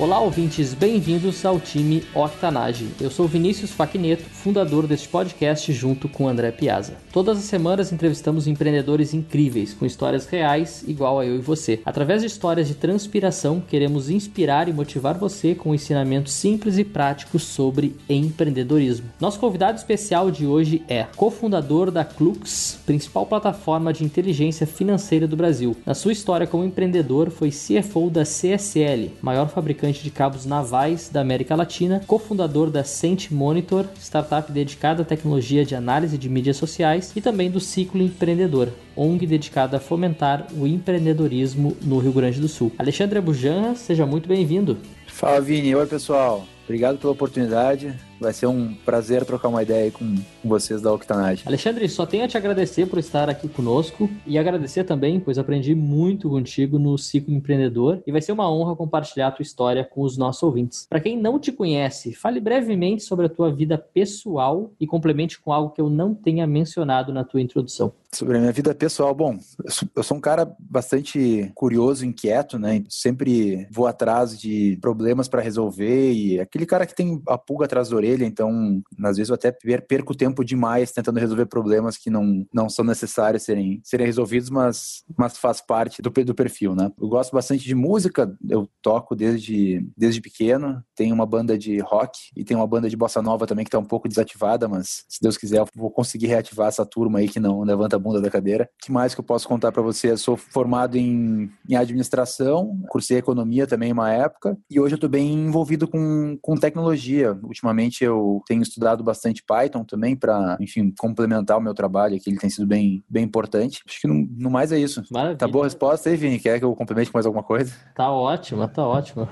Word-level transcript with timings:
Olá, 0.00 0.20
ouvintes, 0.20 0.74
bem-vindos 0.74 1.44
ao 1.44 1.58
time 1.58 2.04
Octanage. 2.14 2.86
Eu 3.00 3.10
sou 3.10 3.26
Vinícius 3.26 3.72
Faquineto, 3.72 4.22
fundador 4.22 4.86
deste 4.86 5.08
podcast 5.08 5.72
junto 5.72 6.08
com 6.08 6.28
André 6.28 6.52
Piazza. 6.52 6.98
Todas 7.12 7.36
as 7.38 7.44
semanas 7.46 7.90
entrevistamos 7.90 8.46
empreendedores 8.46 9.12
incríveis, 9.12 9.74
com 9.74 9.84
histórias 9.84 10.24
reais, 10.26 10.84
igual 10.86 11.18
a 11.18 11.26
eu 11.26 11.34
e 11.34 11.40
você. 11.40 11.80
Através 11.84 12.20
de 12.20 12.28
histórias 12.28 12.68
de 12.68 12.76
transpiração, 12.76 13.60
queremos 13.60 14.08
inspirar 14.08 14.68
e 14.68 14.72
motivar 14.72 15.18
você 15.18 15.52
com 15.52 15.74
ensinamentos 15.74 16.32
simples 16.32 16.78
e 16.78 16.84
práticos 16.84 17.42
sobre 17.42 17.96
empreendedorismo. 18.08 19.08
Nosso 19.20 19.40
convidado 19.40 19.78
especial 19.78 20.30
de 20.30 20.46
hoje 20.46 20.80
é 20.88 21.08
cofundador 21.16 21.90
da 21.90 22.04
Clux, 22.04 22.78
principal 22.86 23.26
plataforma 23.26 23.92
de 23.92 24.04
inteligência 24.04 24.64
financeira 24.64 25.26
do 25.26 25.36
Brasil. 25.36 25.76
Na 25.84 25.92
sua 25.92 26.12
história 26.12 26.46
como 26.46 26.62
empreendedor, 26.62 27.30
foi 27.30 27.50
CFO 27.50 28.08
da 28.08 28.22
CSL, 28.22 29.10
maior 29.20 29.48
fabricante 29.48 29.87
fabricante 29.88 30.02
de 30.02 30.10
cabos 30.10 30.44
navais 30.44 31.08
da 31.08 31.20
América 31.20 31.54
Latina, 31.54 32.02
cofundador 32.06 32.70
da 32.70 32.84
Sent 32.84 33.30
Monitor, 33.30 33.86
startup 33.98 34.50
dedicada 34.52 35.02
à 35.02 35.04
tecnologia 35.04 35.64
de 35.64 35.74
análise 35.74 36.18
de 36.18 36.28
mídias 36.28 36.56
sociais, 36.56 37.12
e 37.16 37.20
também 37.20 37.50
do 37.50 37.60
Ciclo 37.60 38.02
Empreendedor, 38.02 38.68
ONG 38.96 39.26
dedicada 39.26 39.78
a 39.78 39.80
fomentar 39.80 40.46
o 40.56 40.66
empreendedorismo 40.66 41.76
no 41.82 41.98
Rio 41.98 42.12
Grande 42.12 42.40
do 42.40 42.48
Sul. 42.48 42.72
Alexandre 42.78 43.20
Bujanra, 43.20 43.74
seja 43.74 44.04
muito 44.04 44.28
bem-vindo. 44.28 44.78
Fala 45.06 45.40
Vini, 45.40 45.74
oi 45.74 45.86
pessoal. 45.86 46.44
Obrigado 46.64 46.98
pela 46.98 47.12
oportunidade. 47.12 47.94
Vai 48.20 48.32
ser 48.32 48.46
um 48.46 48.74
prazer 48.84 49.24
trocar 49.24 49.48
uma 49.48 49.62
ideia 49.62 49.90
com, 49.90 50.16
com 50.42 50.48
vocês 50.48 50.82
da 50.82 50.92
Octanage. 50.92 51.44
Alexandre, 51.46 51.88
só 51.88 52.04
tenho 52.06 52.24
a 52.24 52.28
te 52.28 52.36
agradecer 52.36 52.86
por 52.86 52.98
estar 52.98 53.28
aqui 53.28 53.48
conosco 53.48 54.08
e 54.26 54.38
agradecer 54.38 54.84
também, 54.84 55.20
pois 55.20 55.38
aprendi 55.38 55.74
muito 55.74 56.28
contigo 56.28 56.78
no 56.78 56.96
Ciclo 56.98 57.34
Empreendedor 57.34 58.02
e 58.06 58.12
vai 58.12 58.20
ser 58.20 58.32
uma 58.32 58.50
honra 58.50 58.76
compartilhar 58.76 59.28
a 59.28 59.30
tua 59.30 59.42
história 59.42 59.84
com 59.84 60.02
os 60.02 60.16
nossos 60.16 60.42
ouvintes. 60.42 60.86
Para 60.88 61.00
quem 61.00 61.16
não 61.16 61.38
te 61.38 61.52
conhece, 61.52 62.12
fale 62.12 62.40
brevemente 62.40 63.02
sobre 63.02 63.26
a 63.26 63.28
tua 63.28 63.52
vida 63.52 63.78
pessoal 63.78 64.70
e 64.80 64.86
complemente 64.86 65.40
com 65.40 65.52
algo 65.52 65.70
que 65.70 65.80
eu 65.80 65.90
não 65.90 66.14
tenha 66.14 66.46
mencionado 66.46 67.12
na 67.12 67.24
tua 67.24 67.40
introdução. 67.40 67.92
Sobre 68.10 68.38
a 68.38 68.40
minha 68.40 68.52
vida 68.52 68.74
pessoal, 68.74 69.14
bom, 69.14 69.38
eu 69.62 69.70
sou, 69.70 69.88
eu 69.94 70.02
sou 70.02 70.16
um 70.16 70.20
cara 70.20 70.50
bastante 70.58 71.52
curioso, 71.54 72.06
inquieto, 72.06 72.58
né? 72.58 72.82
Sempre 72.88 73.66
vou 73.70 73.86
atrás 73.86 74.38
de 74.40 74.78
problemas 74.80 75.28
para 75.28 75.42
resolver 75.42 76.12
e 76.12 76.40
aquele 76.40 76.64
cara 76.64 76.86
que 76.86 76.94
tem 76.94 77.20
a 77.28 77.36
pulga 77.36 77.66
atrás 77.66 77.90
da 77.90 77.96
orelha, 77.96 78.07
então, 78.16 78.82
às 79.02 79.16
vezes 79.16 79.30
eu 79.30 79.34
até 79.34 79.52
perco 79.80 80.14
tempo 80.14 80.44
demais 80.44 80.92
tentando 80.92 81.18
resolver 81.18 81.46
problemas 81.46 81.96
que 81.96 82.10
não, 82.10 82.46
não 82.52 82.68
são 82.68 82.84
necessários 82.84 83.42
serem, 83.42 83.80
serem 83.84 84.06
resolvidos, 84.06 84.50
mas, 84.50 85.04
mas 85.16 85.36
faz 85.36 85.60
parte 85.60 86.00
do, 86.02 86.10
do 86.10 86.34
perfil, 86.34 86.74
né? 86.74 86.90
Eu 87.00 87.08
gosto 87.08 87.32
bastante 87.32 87.64
de 87.64 87.74
música, 87.74 88.36
eu 88.48 88.68
toco 88.82 89.14
desde, 89.14 89.86
desde 89.96 90.20
pequeno, 90.20 90.82
tenho 90.94 91.14
uma 91.14 91.26
banda 91.26 91.56
de 91.56 91.78
rock 91.78 92.18
e 92.36 92.44
tenho 92.44 92.60
uma 92.60 92.66
banda 92.66 92.88
de 92.88 92.96
bossa 92.96 93.22
nova 93.22 93.46
também 93.46 93.64
que 93.64 93.68
está 93.68 93.78
um 93.78 93.84
pouco 93.84 94.08
desativada, 94.08 94.68
mas 94.68 95.04
se 95.08 95.20
Deus 95.20 95.36
quiser 95.36 95.58
eu 95.58 95.66
vou 95.74 95.90
conseguir 95.90 96.26
reativar 96.26 96.68
essa 96.68 96.84
turma 96.86 97.18
aí 97.18 97.28
que 97.28 97.40
não 97.40 97.62
levanta 97.62 97.96
a 97.96 97.98
bunda 97.98 98.20
da 98.20 98.30
cadeira. 98.30 98.64
O 98.64 98.86
que 98.86 98.92
mais 98.92 99.14
que 99.14 99.20
eu 99.20 99.24
posso 99.24 99.48
contar 99.48 99.72
para 99.72 99.82
você? 99.82 100.10
Eu 100.10 100.18
sou 100.18 100.36
formado 100.36 100.96
em, 100.96 101.50
em 101.68 101.76
administração, 101.76 102.80
cursei 102.88 103.18
economia 103.18 103.66
também 103.66 103.92
uma 103.92 104.12
época, 104.12 104.56
e 104.70 104.80
hoje 104.80 104.94
eu 104.94 104.96
estou 104.96 105.10
bem 105.10 105.32
envolvido 105.32 105.88
com, 105.88 106.38
com 106.40 106.56
tecnologia. 106.56 107.38
Ultimamente 107.42 107.97
eu 108.04 108.42
tenho 108.46 108.62
estudado 108.62 109.02
bastante 109.02 109.42
Python 109.42 109.84
também 109.84 110.16
para, 110.16 110.56
enfim, 110.60 110.92
complementar 110.98 111.58
o 111.58 111.60
meu 111.60 111.74
trabalho 111.74 112.16
aqui, 112.16 112.30
ele 112.30 112.38
tem 112.38 112.50
sido 112.50 112.66
bem, 112.66 113.02
bem 113.08 113.24
importante. 113.24 113.82
Acho 113.86 114.00
que 114.00 114.08
no, 114.08 114.26
no 114.36 114.50
mais 114.50 114.72
é 114.72 114.78
isso. 114.78 115.02
Maravilha. 115.10 115.38
Tá 115.38 115.48
boa 115.48 115.64
a 115.64 115.66
resposta 115.66 116.08
aí, 116.08 116.16
Vini? 116.16 116.38
Quer 116.38 116.58
que 116.58 116.64
eu 116.64 116.74
complemente 116.74 117.10
com 117.10 117.18
mais 117.18 117.26
alguma 117.26 117.42
coisa? 117.42 117.72
Tá 117.94 118.10
ótima, 118.10 118.68
tá 118.68 118.86
ótima. 118.86 119.28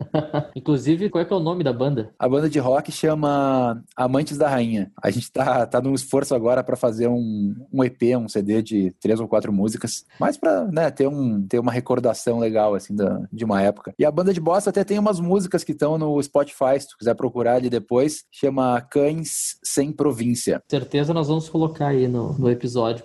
Inclusive, 0.54 1.10
qual 1.10 1.22
é 1.22 1.24
que 1.24 1.32
é 1.32 1.36
o 1.36 1.40
nome 1.40 1.62
da 1.62 1.72
banda? 1.72 2.10
A 2.18 2.28
banda 2.28 2.48
de 2.48 2.58
rock 2.58 2.90
chama 2.90 3.82
Amantes 3.96 4.38
da 4.38 4.48
Rainha. 4.48 4.90
A 5.02 5.10
gente 5.10 5.30
tá, 5.30 5.66
tá 5.66 5.80
num 5.80 5.94
esforço 5.94 6.34
agora 6.34 6.62
para 6.62 6.76
fazer 6.76 7.08
um, 7.08 7.54
um 7.72 7.84
EP 7.84 8.16
um 8.16 8.28
CD 8.28 8.62
de 8.62 8.92
três 9.00 9.18
ou 9.18 9.26
quatro 9.28 9.52
músicas, 9.52 10.04
mais 10.20 10.36
pra 10.36 10.64
né, 10.66 10.90
ter, 10.90 11.08
um, 11.08 11.46
ter 11.46 11.58
uma 11.58 11.72
recordação 11.72 12.38
legal, 12.38 12.74
assim, 12.74 12.94
da, 12.94 13.22
de 13.32 13.44
uma 13.44 13.62
época. 13.62 13.94
E 13.98 14.04
a 14.04 14.10
banda 14.10 14.32
de 14.32 14.40
bossa 14.40 14.70
até 14.70 14.84
tem 14.84 14.98
umas 14.98 15.18
músicas 15.18 15.64
que 15.64 15.72
estão 15.72 15.98
no 15.98 16.22
Spotify, 16.22 16.78
se 16.78 16.88
tu 16.88 16.98
quiser 16.98 17.14
procurar 17.14 17.54
ali 17.54 17.70
depois, 17.70 18.05
chama 18.30 18.80
Cães 18.80 19.58
Sem 19.64 19.92
Província. 19.92 20.62
Certeza 20.68 21.14
nós 21.14 21.28
vamos 21.28 21.48
colocar 21.48 21.88
aí 21.88 22.08
no, 22.08 22.32
no 22.38 22.50
episódio. 22.50 23.04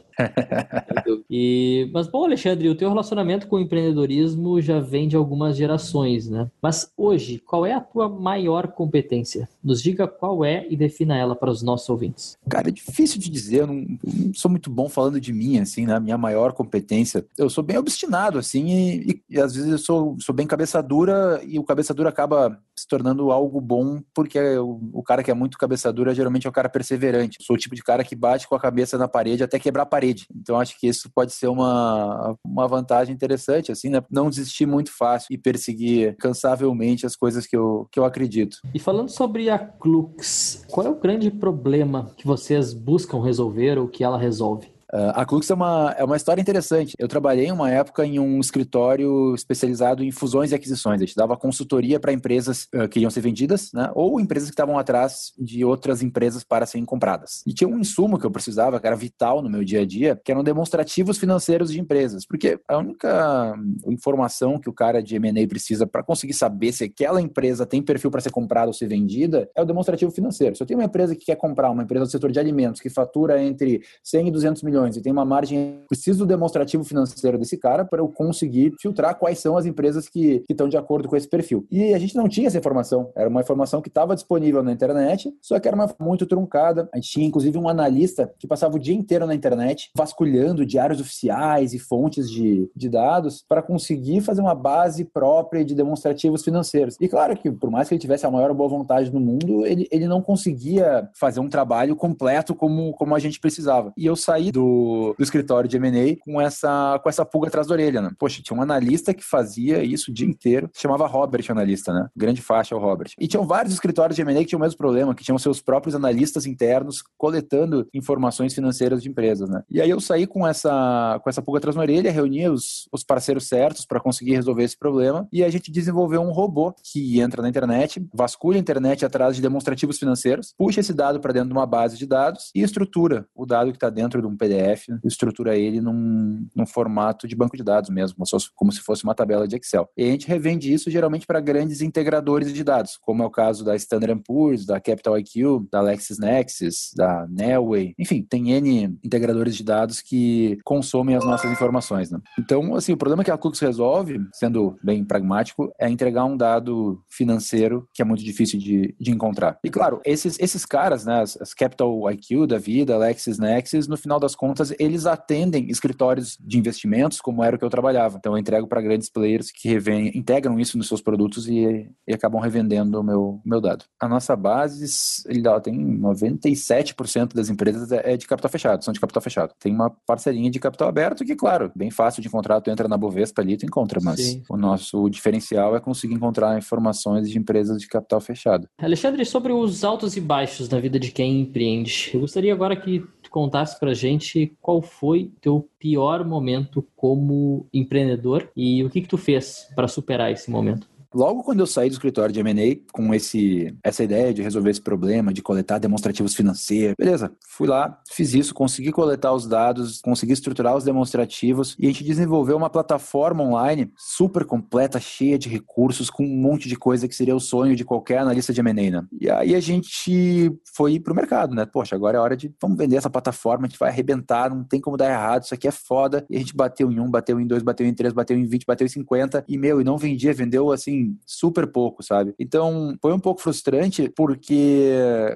E, 1.29 1.89
mas, 1.93 2.07
bom, 2.07 2.25
Alexandre, 2.25 2.69
o 2.69 2.75
teu 2.75 2.89
relacionamento 2.89 3.47
com 3.47 3.55
o 3.57 3.59
empreendedorismo 3.59 4.61
já 4.61 4.79
vem 4.79 5.07
de 5.07 5.15
algumas 5.15 5.55
gerações, 5.55 6.29
né? 6.29 6.49
Mas 6.61 6.91
hoje, 6.97 7.39
qual 7.39 7.65
é 7.65 7.73
a 7.73 7.81
tua 7.81 8.09
maior 8.09 8.67
competência? 8.67 9.47
Nos 9.63 9.81
diga 9.81 10.07
qual 10.07 10.43
é 10.43 10.65
e 10.69 10.75
defina 10.75 11.17
ela 11.17 11.35
para 11.35 11.49
os 11.49 11.61
nossos 11.61 11.89
ouvintes. 11.89 12.37
Cara, 12.49 12.69
é 12.69 12.71
difícil 12.71 13.19
de 13.19 13.29
dizer, 13.29 13.61
eu 13.61 13.67
não, 13.67 13.85
não 14.03 14.33
sou 14.33 14.49
muito 14.49 14.69
bom 14.69 14.89
falando 14.89 15.19
de 15.19 15.33
mim, 15.33 15.59
assim, 15.59 15.85
né? 15.85 15.99
Minha 15.99 16.17
maior 16.17 16.53
competência. 16.53 17.25
Eu 17.37 17.49
sou 17.49 17.63
bem 17.63 17.77
obstinado, 17.77 18.37
assim, 18.37 18.67
e, 18.67 19.11
e, 19.11 19.21
e 19.31 19.39
às 19.39 19.55
vezes 19.55 19.71
eu 19.71 19.77
sou, 19.77 20.17
sou 20.19 20.33
bem 20.35 20.47
cabeça 20.47 20.81
dura 20.81 21.41
e 21.45 21.57
o 21.57 21.63
cabeça 21.63 21.93
dura 21.93 22.09
acaba 22.09 22.59
se 22.75 22.87
tornando 22.87 23.31
algo 23.31 23.61
bom 23.61 24.01
porque 24.13 24.39
o, 24.57 24.79
o 24.93 25.03
cara 25.03 25.23
que 25.23 25.31
é 25.31 25.33
muito 25.33 25.57
cabeça 25.57 25.91
dura 25.93 26.15
geralmente 26.15 26.47
é 26.47 26.49
o 26.49 26.53
cara 26.53 26.69
perseverante. 26.69 27.37
Eu 27.39 27.45
sou 27.45 27.55
o 27.55 27.59
tipo 27.59 27.75
de 27.75 27.83
cara 27.83 28.03
que 28.03 28.15
bate 28.15 28.47
com 28.47 28.55
a 28.55 28.59
cabeça 28.59 28.97
na 28.97 29.07
parede 29.07 29.43
até 29.43 29.59
quebrar 29.59 29.83
a 29.83 29.85
parede 29.85 30.00
parede. 30.01 30.25
Então 30.35 30.59
acho 30.59 30.79
que 30.79 30.87
isso 30.87 31.09
pode 31.13 31.31
ser 31.31 31.47
uma, 31.47 32.35
uma 32.43 32.67
vantagem 32.67 33.13
interessante, 33.13 33.71
assim, 33.71 33.89
né? 33.89 34.01
Não 34.09 34.29
desistir 34.29 34.65
muito 34.65 34.91
fácil 34.95 35.27
e 35.31 35.37
perseguir 35.37 36.15
cansavelmente 36.17 37.05
as 37.05 37.15
coisas 37.15 37.45
que 37.45 37.55
eu, 37.55 37.87
que 37.91 37.99
eu 37.99 38.05
acredito. 38.05 38.57
E 38.73 38.79
falando 38.79 39.09
sobre 39.09 39.49
a 39.49 39.59
Clux, 39.59 40.65
qual 40.69 40.87
é 40.87 40.89
o 40.89 40.99
grande 40.99 41.29
problema 41.29 42.11
que 42.17 42.25
vocês 42.25 42.73
buscam 42.73 43.21
resolver 43.21 43.77
ou 43.77 43.87
que 43.87 44.03
ela 44.03 44.17
resolve? 44.17 44.70
Uh, 44.93 45.11
a 45.15 45.25
Clux 45.25 45.49
é 45.49 45.53
uma, 45.53 45.95
é 45.97 46.03
uma 46.03 46.17
história 46.17 46.41
interessante. 46.41 46.95
Eu 46.99 47.07
trabalhei 47.07 47.49
uma 47.49 47.71
época 47.71 48.05
em 48.05 48.19
um 48.19 48.39
escritório 48.41 49.33
especializado 49.33 50.03
em 50.03 50.11
fusões 50.11 50.51
e 50.51 50.55
aquisições. 50.55 51.01
A 51.01 51.05
gente 51.05 51.15
dava 51.15 51.37
consultoria 51.37 51.97
para 51.97 52.11
empresas 52.11 52.67
uh, 52.75 52.89
que 52.89 52.99
iam 52.99 53.09
ser 53.09 53.21
vendidas, 53.21 53.71
né? 53.73 53.89
ou 53.95 54.19
empresas 54.19 54.49
que 54.49 54.53
estavam 54.53 54.77
atrás 54.77 55.31
de 55.39 55.63
outras 55.63 56.01
empresas 56.01 56.43
para 56.43 56.65
serem 56.65 56.83
compradas. 56.83 57.41
E 57.47 57.53
tinha 57.53 57.69
um 57.69 57.79
insumo 57.79 58.19
que 58.19 58.25
eu 58.25 58.31
precisava, 58.31 58.79
que 58.81 58.87
era 58.87 58.95
vital 58.95 59.41
no 59.41 59.49
meu 59.49 59.63
dia 59.63 59.81
a 59.81 59.85
dia, 59.85 60.19
que 60.23 60.31
eram 60.31 60.43
demonstrativos 60.43 61.17
financeiros 61.17 61.71
de 61.71 61.79
empresas. 61.79 62.25
Porque 62.25 62.59
a 62.67 62.77
única 62.77 63.55
informação 63.87 64.59
que 64.59 64.69
o 64.69 64.73
cara 64.73 65.01
de 65.01 65.15
M&A 65.15 65.47
precisa 65.47 65.87
para 65.87 66.03
conseguir 66.03 66.33
saber 66.33 66.73
se 66.73 66.83
aquela 66.83 67.21
empresa 67.21 67.65
tem 67.65 67.81
perfil 67.81 68.11
para 68.11 68.19
ser 68.19 68.31
comprada 68.31 68.67
ou 68.67 68.73
ser 68.73 68.87
vendida 68.87 69.49
é 69.55 69.61
o 69.61 69.65
demonstrativo 69.65 70.11
financeiro. 70.11 70.55
Se 70.55 70.61
eu 70.63 70.67
tenho 70.67 70.79
uma 70.79 70.85
empresa 70.85 71.15
que 71.15 71.25
quer 71.25 71.35
comprar, 71.35 71.71
uma 71.71 71.83
empresa 71.83 72.05
do 72.05 72.11
setor 72.11 72.29
de 72.29 72.39
alimentos, 72.39 72.81
que 72.81 72.89
fatura 72.89 73.41
entre 73.41 73.81
100 74.03 74.27
e 74.27 74.31
200 74.31 74.63
milhões 74.63 74.80
milhões 74.81 74.97
e 74.97 75.01
tem 75.01 75.11
uma 75.11 75.25
margem, 75.25 75.81
preciso 75.87 76.19
do 76.19 76.25
demonstrativo 76.25 76.83
financeiro 76.83 77.37
desse 77.37 77.57
cara 77.57 77.85
para 77.85 78.01
eu 78.01 78.07
conseguir 78.07 78.73
filtrar 78.79 79.17
quais 79.17 79.39
são 79.39 79.55
as 79.57 79.65
empresas 79.65 80.09
que, 80.09 80.43
estão 80.49 80.67
de 80.67 80.77
acordo 80.77 81.07
com 81.07 81.15
esse 81.15 81.27
perfil. 81.27 81.65
E 81.71 81.93
a 81.93 81.99
gente 81.99 82.15
não 82.15 82.27
tinha 82.27 82.47
essa 82.47 82.57
informação, 82.57 83.11
era 83.15 83.29
uma 83.29 83.41
informação 83.41 83.81
que 83.81 83.87
estava 83.87 84.15
disponível 84.15 84.61
na 84.63 84.71
internet, 84.71 85.33
só 85.41 85.59
que 85.59 85.67
era 85.67 85.75
uma 85.75 85.89
muito 85.99 86.25
truncada. 86.25 86.89
A 86.93 86.97
gente 86.97 87.09
tinha 87.09 87.25
inclusive 87.25 87.57
um 87.57 87.69
analista 87.69 88.33
que 88.37 88.47
passava 88.47 88.75
o 88.75 88.79
dia 88.79 88.95
inteiro 88.95 89.25
na 89.25 89.35
internet 89.35 89.89
vasculhando 89.95 90.65
diários 90.65 90.99
oficiais 90.99 91.73
e 91.73 91.79
fontes 91.79 92.29
de, 92.29 92.69
de 92.75 92.89
dados 92.89 93.45
para 93.47 93.61
conseguir 93.61 94.21
fazer 94.21 94.41
uma 94.41 94.55
base 94.55 95.05
própria 95.05 95.63
de 95.63 95.75
demonstrativos 95.75 96.43
financeiros. 96.43 96.95
E 96.99 97.07
claro 97.07 97.35
que, 97.37 97.51
por 97.51 97.69
mais 97.69 97.87
que 97.87 97.93
ele 97.93 98.01
tivesse 98.01 98.25
a 98.25 98.31
maior 98.31 98.53
boa 98.53 98.69
vontade 98.69 99.09
do 99.09 99.19
mundo, 99.19 99.65
ele, 99.65 99.87
ele 99.91 100.07
não 100.07 100.21
conseguia 100.21 101.09
fazer 101.13 101.39
um 101.39 101.49
trabalho 101.49 101.95
completo 101.95 102.53
como, 102.53 102.93
como 102.93 103.15
a 103.15 103.19
gente 103.19 103.39
precisava. 103.39 103.93
E 103.97 104.05
eu 104.05 104.15
saí 104.15 104.51
do 104.51 104.70
do, 104.71 105.15
escritório 105.19 105.69
de 105.69 105.77
M&A 105.77 106.15
com 106.19 106.39
essa, 106.39 106.99
com 107.01 107.09
essa 107.09 107.25
pulga 107.25 107.47
atrás 107.47 107.67
da 107.67 107.73
orelha, 107.73 108.01
né? 108.01 108.11
Poxa, 108.17 108.41
tinha 108.41 108.57
um 108.57 108.61
analista 108.61 109.13
que 109.13 109.23
fazia 109.23 109.83
isso 109.83 110.11
o 110.11 110.13
dia 110.13 110.27
inteiro, 110.27 110.69
chamava 110.73 111.07
Robert 111.07 111.45
analista, 111.49 111.93
né? 111.93 112.07
Grande 112.15 112.41
faixa 112.41 112.75
o 112.75 112.79
Robert. 112.79 113.11
E 113.19 113.27
tinham 113.27 113.45
vários 113.45 113.73
escritórios 113.73 114.15
de 114.15 114.21
M&A 114.21 114.39
que 114.39 114.45
tinham 114.45 114.59
o 114.59 114.61
mesmo 114.61 114.77
problema, 114.77 115.15
que 115.15 115.23
tinham 115.23 115.37
seus 115.37 115.61
próprios 115.61 115.95
analistas 115.95 116.45
internos 116.45 117.03
coletando 117.17 117.87
informações 117.93 118.53
financeiras 118.53 119.01
de 119.01 119.09
empresas, 119.09 119.49
né? 119.49 119.63
E 119.69 119.81
aí 119.81 119.89
eu 119.89 119.99
saí 119.99 120.25
com 120.25 120.47
essa, 120.47 121.19
com 121.23 121.29
essa 121.29 121.41
pulga 121.41 121.59
atrás 121.59 121.75
da 121.75 121.81
orelha, 121.81 122.11
reunia 122.11 122.51
os, 122.51 122.87
os 122.91 123.03
parceiros 123.03 123.47
certos 123.47 123.85
para 123.85 123.99
conseguir 123.99 124.35
resolver 124.35 124.63
esse 124.63 124.77
problema 124.77 125.27
e 125.31 125.43
a 125.43 125.49
gente 125.49 125.71
desenvolveu 125.71 126.21
um 126.21 126.31
robô 126.31 126.73
que 126.83 127.19
entra 127.19 127.41
na 127.41 127.49
internet, 127.49 128.05
vasculha 128.13 128.57
a 128.57 128.59
internet 128.59 129.05
atrás 129.05 129.35
de 129.35 129.41
demonstrativos 129.41 129.97
financeiros, 129.97 130.53
puxa 130.57 130.79
esse 130.79 130.93
dado 130.93 131.19
para 131.19 131.33
dentro 131.33 131.49
de 131.49 131.53
uma 131.53 131.65
base 131.65 131.97
de 131.97 132.05
dados 132.05 132.51
e 132.55 132.61
estrutura 132.61 133.25
o 133.35 133.45
dado 133.45 133.71
que 133.71 133.77
está 133.77 133.89
dentro 133.89 134.21
de 134.21 134.27
um 134.27 134.35
PDF 134.35 134.60
Estrutura 135.03 135.57
ele 135.57 135.81
num, 135.81 136.47
num 136.55 136.65
formato 136.65 137.27
de 137.27 137.35
banco 137.35 137.57
de 137.57 137.63
dados 137.63 137.89
mesmo, 137.89 138.23
como 138.55 138.71
se 138.71 138.79
fosse 138.79 139.03
uma 139.03 139.15
tabela 139.15 139.47
de 139.47 139.55
Excel. 139.55 139.89
E 139.97 140.03
a 140.03 140.11
gente 140.11 140.27
revende 140.27 140.71
isso 140.73 140.89
geralmente 140.89 141.25
para 141.25 141.39
grandes 141.39 141.81
integradores 141.81 142.53
de 142.53 142.63
dados, 142.63 142.97
como 143.01 143.23
é 143.23 143.25
o 143.25 143.31
caso 143.31 143.63
da 143.63 143.75
Standard 143.75 144.21
Poor's, 144.25 144.65
da 144.65 144.79
Capital 144.79 145.17
IQ, 145.19 145.67
da 145.71 145.81
LexisNexis, 145.81 146.91
da 146.95 147.27
Nelway, 147.29 147.93
enfim, 147.97 148.25
tem 148.27 148.51
N 148.51 148.97
integradores 149.03 149.55
de 149.55 149.63
dados 149.63 150.01
que 150.01 150.57
consomem 150.63 151.15
as 151.15 151.25
nossas 151.25 151.51
informações. 151.51 152.11
Né? 152.11 152.19
Então, 152.39 152.75
assim, 152.75 152.93
o 152.93 152.97
problema 152.97 153.23
que 153.23 153.31
a 153.31 153.37
Cooks 153.37 153.59
resolve, 153.59 154.19
sendo 154.33 154.77
bem 154.83 155.03
pragmático, 155.03 155.71
é 155.79 155.89
entregar 155.89 156.25
um 156.25 156.37
dado 156.37 157.01
financeiro 157.09 157.87
que 157.93 158.01
é 158.01 158.05
muito 158.05 158.23
difícil 158.23 158.59
de, 158.59 158.95
de 158.99 159.11
encontrar. 159.11 159.57
E 159.63 159.69
claro, 159.69 160.01
esses, 160.05 160.37
esses 160.39 160.65
caras, 160.65 161.05
né, 161.05 161.21
as, 161.21 161.39
as 161.41 161.53
Capital 161.53 162.09
IQ 162.11 162.47
da 162.47 162.57
vida, 162.57 162.97
LexisNexis, 162.97 163.87
no 163.87 163.97
final 163.97 164.19
das 164.19 164.35
contas, 164.35 164.50
eles 164.79 165.05
atendem 165.05 165.69
escritórios 165.69 166.37
de 166.39 166.57
investimentos, 166.57 167.19
como 167.21 167.43
era 167.43 167.55
o 167.55 167.59
que 167.59 167.65
eu 167.65 167.69
trabalhava. 167.69 168.17
Então, 168.17 168.33
eu 168.33 168.37
entrego 168.37 168.67
para 168.67 168.81
grandes 168.81 169.09
players 169.09 169.51
que 169.51 169.69
revém, 169.69 170.11
integram 170.15 170.59
isso 170.59 170.77
nos 170.77 170.87
seus 170.87 171.01
produtos 171.01 171.47
e, 171.47 171.89
e 172.07 172.13
acabam 172.13 172.41
revendendo 172.41 172.99
o 172.99 173.03
meu, 173.03 173.41
meu 173.45 173.61
dado. 173.61 173.85
A 173.99 174.07
nossa 174.07 174.35
base, 174.35 174.85
ele 175.27 175.41
tem 175.61 175.75
97% 175.99 177.33
das 177.33 177.49
empresas 177.49 177.91
é, 177.91 178.13
é 178.13 178.17
de 178.17 178.27
capital 178.27 178.51
fechado, 178.51 178.83
são 178.83 178.93
de 178.93 178.99
capital 178.99 179.21
fechado. 179.21 179.53
Tem 179.59 179.73
uma 179.73 179.89
parceirinha 180.05 180.49
de 180.49 180.59
capital 180.59 180.87
aberto 180.87 181.25
que, 181.25 181.35
claro, 181.35 181.71
bem 181.75 181.91
fácil 181.91 182.21
de 182.21 182.27
encontrar, 182.27 182.61
tu 182.61 182.69
entra 182.69 182.87
na 182.87 182.97
Bovespa 182.97 183.41
ali, 183.41 183.57
tu 183.57 183.65
encontra, 183.65 183.99
mas 184.01 184.19
Sim. 184.19 184.43
o 184.49 184.57
nosso 184.57 185.09
diferencial 185.09 185.75
é 185.75 185.79
conseguir 185.79 186.15
encontrar 186.15 186.57
informações 186.57 187.29
de 187.29 187.37
empresas 187.37 187.79
de 187.79 187.87
capital 187.87 188.19
fechado. 188.21 188.67
Alexandre, 188.79 189.25
sobre 189.25 189.53
os 189.53 189.83
altos 189.83 190.15
e 190.17 190.21
baixos 190.21 190.67
da 190.67 190.79
vida 190.79 190.99
de 190.99 191.11
quem 191.11 191.41
empreende, 191.41 192.11
eu 192.13 192.21
gostaria 192.21 192.53
agora 192.53 192.75
que 192.75 193.03
contasse 193.31 193.79
pra 193.79 193.93
gente 193.93 194.53
qual 194.61 194.81
foi 194.81 195.31
teu 195.39 195.67
pior 195.79 196.23
momento 196.25 196.85
como 196.95 197.65
empreendedor 197.73 198.51
e 198.55 198.83
o 198.83 198.89
que 198.89 199.01
que 199.01 199.07
tu 199.07 199.17
fez 199.17 199.69
para 199.73 199.87
superar 199.87 200.31
esse 200.31 200.51
momento. 200.51 200.90
Logo 201.13 201.43
quando 201.43 201.59
eu 201.59 201.67
saí 201.67 201.89
do 201.89 201.93
escritório 201.93 202.33
de 202.33 202.39
M&A 202.39 202.77
com 202.93 203.13
esse, 203.13 203.75
essa 203.83 204.03
ideia 204.03 204.33
de 204.33 204.41
resolver 204.41 204.69
esse 204.69 204.81
problema, 204.81 205.33
de 205.33 205.41
coletar 205.41 205.77
demonstrativos 205.77 206.33
financeiros, 206.33 206.95
beleza, 206.97 207.31
fui 207.45 207.67
lá, 207.67 207.99
fiz 208.09 208.33
isso, 208.33 208.53
consegui 208.53 208.91
coletar 208.91 209.33
os 209.33 209.45
dados, 209.45 209.99
consegui 210.01 210.31
estruturar 210.31 210.75
os 210.75 210.85
demonstrativos 210.85 211.75
e 211.77 211.85
a 211.85 211.89
gente 211.89 212.05
desenvolveu 212.05 212.55
uma 212.55 212.69
plataforma 212.69 213.43
online 213.43 213.91
super 213.97 214.45
completa, 214.45 214.99
cheia 215.01 215.37
de 215.37 215.49
recursos, 215.49 216.09
com 216.09 216.23
um 216.23 216.37
monte 216.37 216.69
de 216.69 216.77
coisa 216.77 217.07
que 217.07 217.15
seria 217.15 217.35
o 217.35 217.41
sonho 217.41 217.75
de 217.75 217.83
qualquer 217.83 218.19
analista 218.19 218.53
de 218.53 218.61
M&A, 218.61 219.01
né? 219.01 219.05
E 219.19 219.29
aí 219.29 219.53
a 219.53 219.59
gente 219.59 220.51
foi 220.73 220.97
pro 220.97 221.13
mercado, 221.13 221.53
né? 221.53 221.65
Poxa, 221.65 221.93
agora 221.93 222.17
é 222.17 222.21
hora 222.21 222.37
de, 222.37 222.53
vamos 222.61 222.77
vender 222.77 222.95
essa 222.95 223.09
plataforma, 223.09 223.65
a 223.65 223.69
gente 223.69 223.79
vai 223.79 223.89
arrebentar, 223.89 224.49
não 224.49 224.63
tem 224.63 224.79
como 224.79 224.95
dar 224.95 225.09
errado, 225.09 225.43
isso 225.43 225.53
aqui 225.53 225.67
é 225.67 225.71
foda. 225.71 226.25
E 226.29 226.37
a 226.37 226.39
gente 226.39 226.55
bateu 226.55 226.89
em 226.89 226.99
um, 226.99 227.09
bateu 227.09 227.39
em 227.39 227.45
dois, 227.45 227.61
bateu 227.61 227.85
em 227.85 227.93
três, 227.93 228.13
bateu 228.13 228.37
em 228.37 228.45
vinte, 228.45 228.65
bateu 228.65 228.85
em 228.85 228.89
cinquenta 228.89 229.43
e, 229.47 229.57
meu, 229.57 229.81
e 229.81 229.83
não 229.83 229.97
vendia, 229.97 230.33
vendeu 230.33 230.71
assim 230.71 231.00
super 231.25 231.67
pouco, 231.67 232.03
sabe? 232.03 232.33
Então, 232.39 232.95
foi 233.01 233.13
um 233.13 233.19
pouco 233.19 233.41
frustrante 233.41 234.11
porque, 234.15 234.91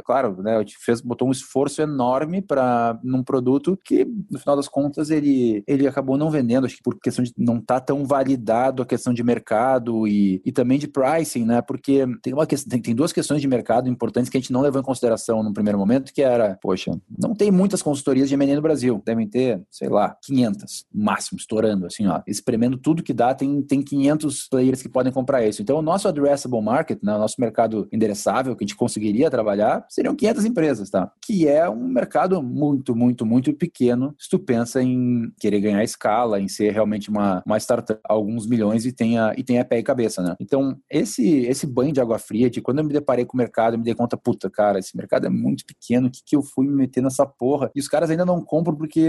claro, 0.06 0.41
né, 0.41 0.57
a 0.57 0.65
fez, 0.79 1.01
botou 1.01 1.27
um 1.27 1.31
esforço 1.31 1.81
enorme 1.81 2.41
para 2.41 3.00
num 3.03 3.23
produto 3.23 3.77
que, 3.83 4.06
no 4.29 4.39
final 4.39 4.56
das 4.56 4.67
contas, 4.67 5.09
ele, 5.09 5.63
ele 5.67 5.88
acabou 5.88 6.17
não 6.17 6.29
vendendo, 6.29 6.65
acho 6.65 6.77
que 6.77 6.83
por 6.83 7.00
questão 7.00 7.23
de 7.23 7.33
não 7.38 7.57
estar 7.57 7.79
tá 7.79 7.88
tão 7.88 8.06
validado 8.06 8.81
a 8.81 8.85
questão 8.85 9.13
de 9.13 9.23
mercado 9.23 10.07
e, 10.07 10.41
e 10.45 10.51
também 10.51 10.79
de 10.79 10.88
pricing, 10.88 11.45
né? 11.45 11.62
Porque 11.62 12.06
tem, 12.21 12.33
uma, 12.33 12.45
tem, 12.45 12.81
tem 12.81 12.95
duas 12.95 13.12
questões 13.12 13.41
de 13.41 13.47
mercado 13.47 13.89
importantes 13.89 14.29
que 14.29 14.38
a 14.38 14.39
gente 14.39 14.53
não 14.53 14.62
levou 14.62 14.81
em 14.81 14.85
consideração 14.85 15.44
no 15.44 15.53
primeiro 15.53 15.77
momento, 15.77 16.13
que 16.13 16.21
era, 16.21 16.57
poxa, 16.62 16.91
não 17.17 17.33
tem 17.33 17.51
muitas 17.51 17.81
consultorias 17.81 18.29
de 18.29 18.35
M&A 18.35 18.56
no 18.56 18.62
Brasil. 18.62 19.01
Devem 19.06 19.27
ter, 19.27 19.62
sei 19.69 19.89
lá, 19.89 20.15
500, 20.23 20.85
máximo, 20.94 21.38
estourando, 21.38 21.85
assim, 21.85 22.07
ó. 22.07 22.21
Espremendo 22.27 22.77
tudo 22.77 23.03
que 23.03 23.13
dá, 23.13 23.33
tem, 23.33 23.62
tem 23.62 23.81
500 23.81 24.47
players 24.50 24.81
que 24.81 24.89
podem 24.89 25.12
comprar 25.12 25.44
Então, 25.61 25.77
o 25.77 25.81
nosso 25.81 26.07
addressable 26.07 26.61
market, 26.61 26.99
né, 27.03 27.15
o 27.15 27.19
nosso 27.19 27.35
mercado 27.39 27.87
endereçável 27.91 28.55
que 28.55 28.63
a 28.63 28.67
gente 28.67 28.75
conseguiria 28.75 29.29
trabalhar, 29.29 29.85
seriam 29.89 30.15
500 30.15 30.45
empresas, 30.45 30.89
tá? 30.89 31.11
Que 31.21 31.47
é 31.47 31.69
um 31.69 31.87
mercado 31.87 32.41
muito, 32.41 32.95
muito, 32.95 33.25
muito 33.25 33.53
pequeno 33.53 34.15
se 34.19 34.29
tu 34.29 34.39
pensa 34.39 34.81
em 34.81 35.31
querer 35.39 35.59
ganhar 35.59 35.83
escala, 35.83 36.39
em 36.39 36.47
ser 36.47 36.71
realmente 36.71 37.09
uma, 37.09 37.43
uma 37.45 37.57
startup, 37.57 37.99
alguns 38.03 38.47
milhões 38.47 38.85
e 38.85 38.91
tenha, 38.91 39.33
e 39.37 39.43
tenha 39.43 39.65
pé 39.65 39.79
e 39.79 39.83
cabeça, 39.83 40.21
né? 40.21 40.35
Então, 40.39 40.77
esse, 40.89 41.39
esse 41.45 41.67
banho 41.67 41.93
de 41.93 42.01
água 42.01 42.17
fria, 42.17 42.49
de 42.49 42.61
quando 42.61 42.79
eu 42.79 42.85
me 42.85 42.93
deparei 42.93 43.25
com 43.25 43.35
o 43.35 43.37
mercado, 43.37 43.73
eu 43.73 43.79
me 43.79 43.85
dei 43.85 43.93
conta, 43.93 44.17
puta, 44.17 44.49
cara, 44.49 44.79
esse 44.79 44.95
mercado 44.95 45.25
é 45.25 45.29
muito 45.29 45.65
pequeno, 45.65 46.07
o 46.07 46.11
que, 46.11 46.21
que 46.25 46.35
eu 46.35 46.41
fui 46.41 46.65
me 46.65 46.73
meter 46.73 47.01
nessa 47.01 47.25
porra? 47.25 47.71
E 47.75 47.79
os 47.79 47.87
caras 47.87 48.09
ainda 48.09 48.25
não 48.25 48.41
compram 48.41 48.75
porque 48.75 49.01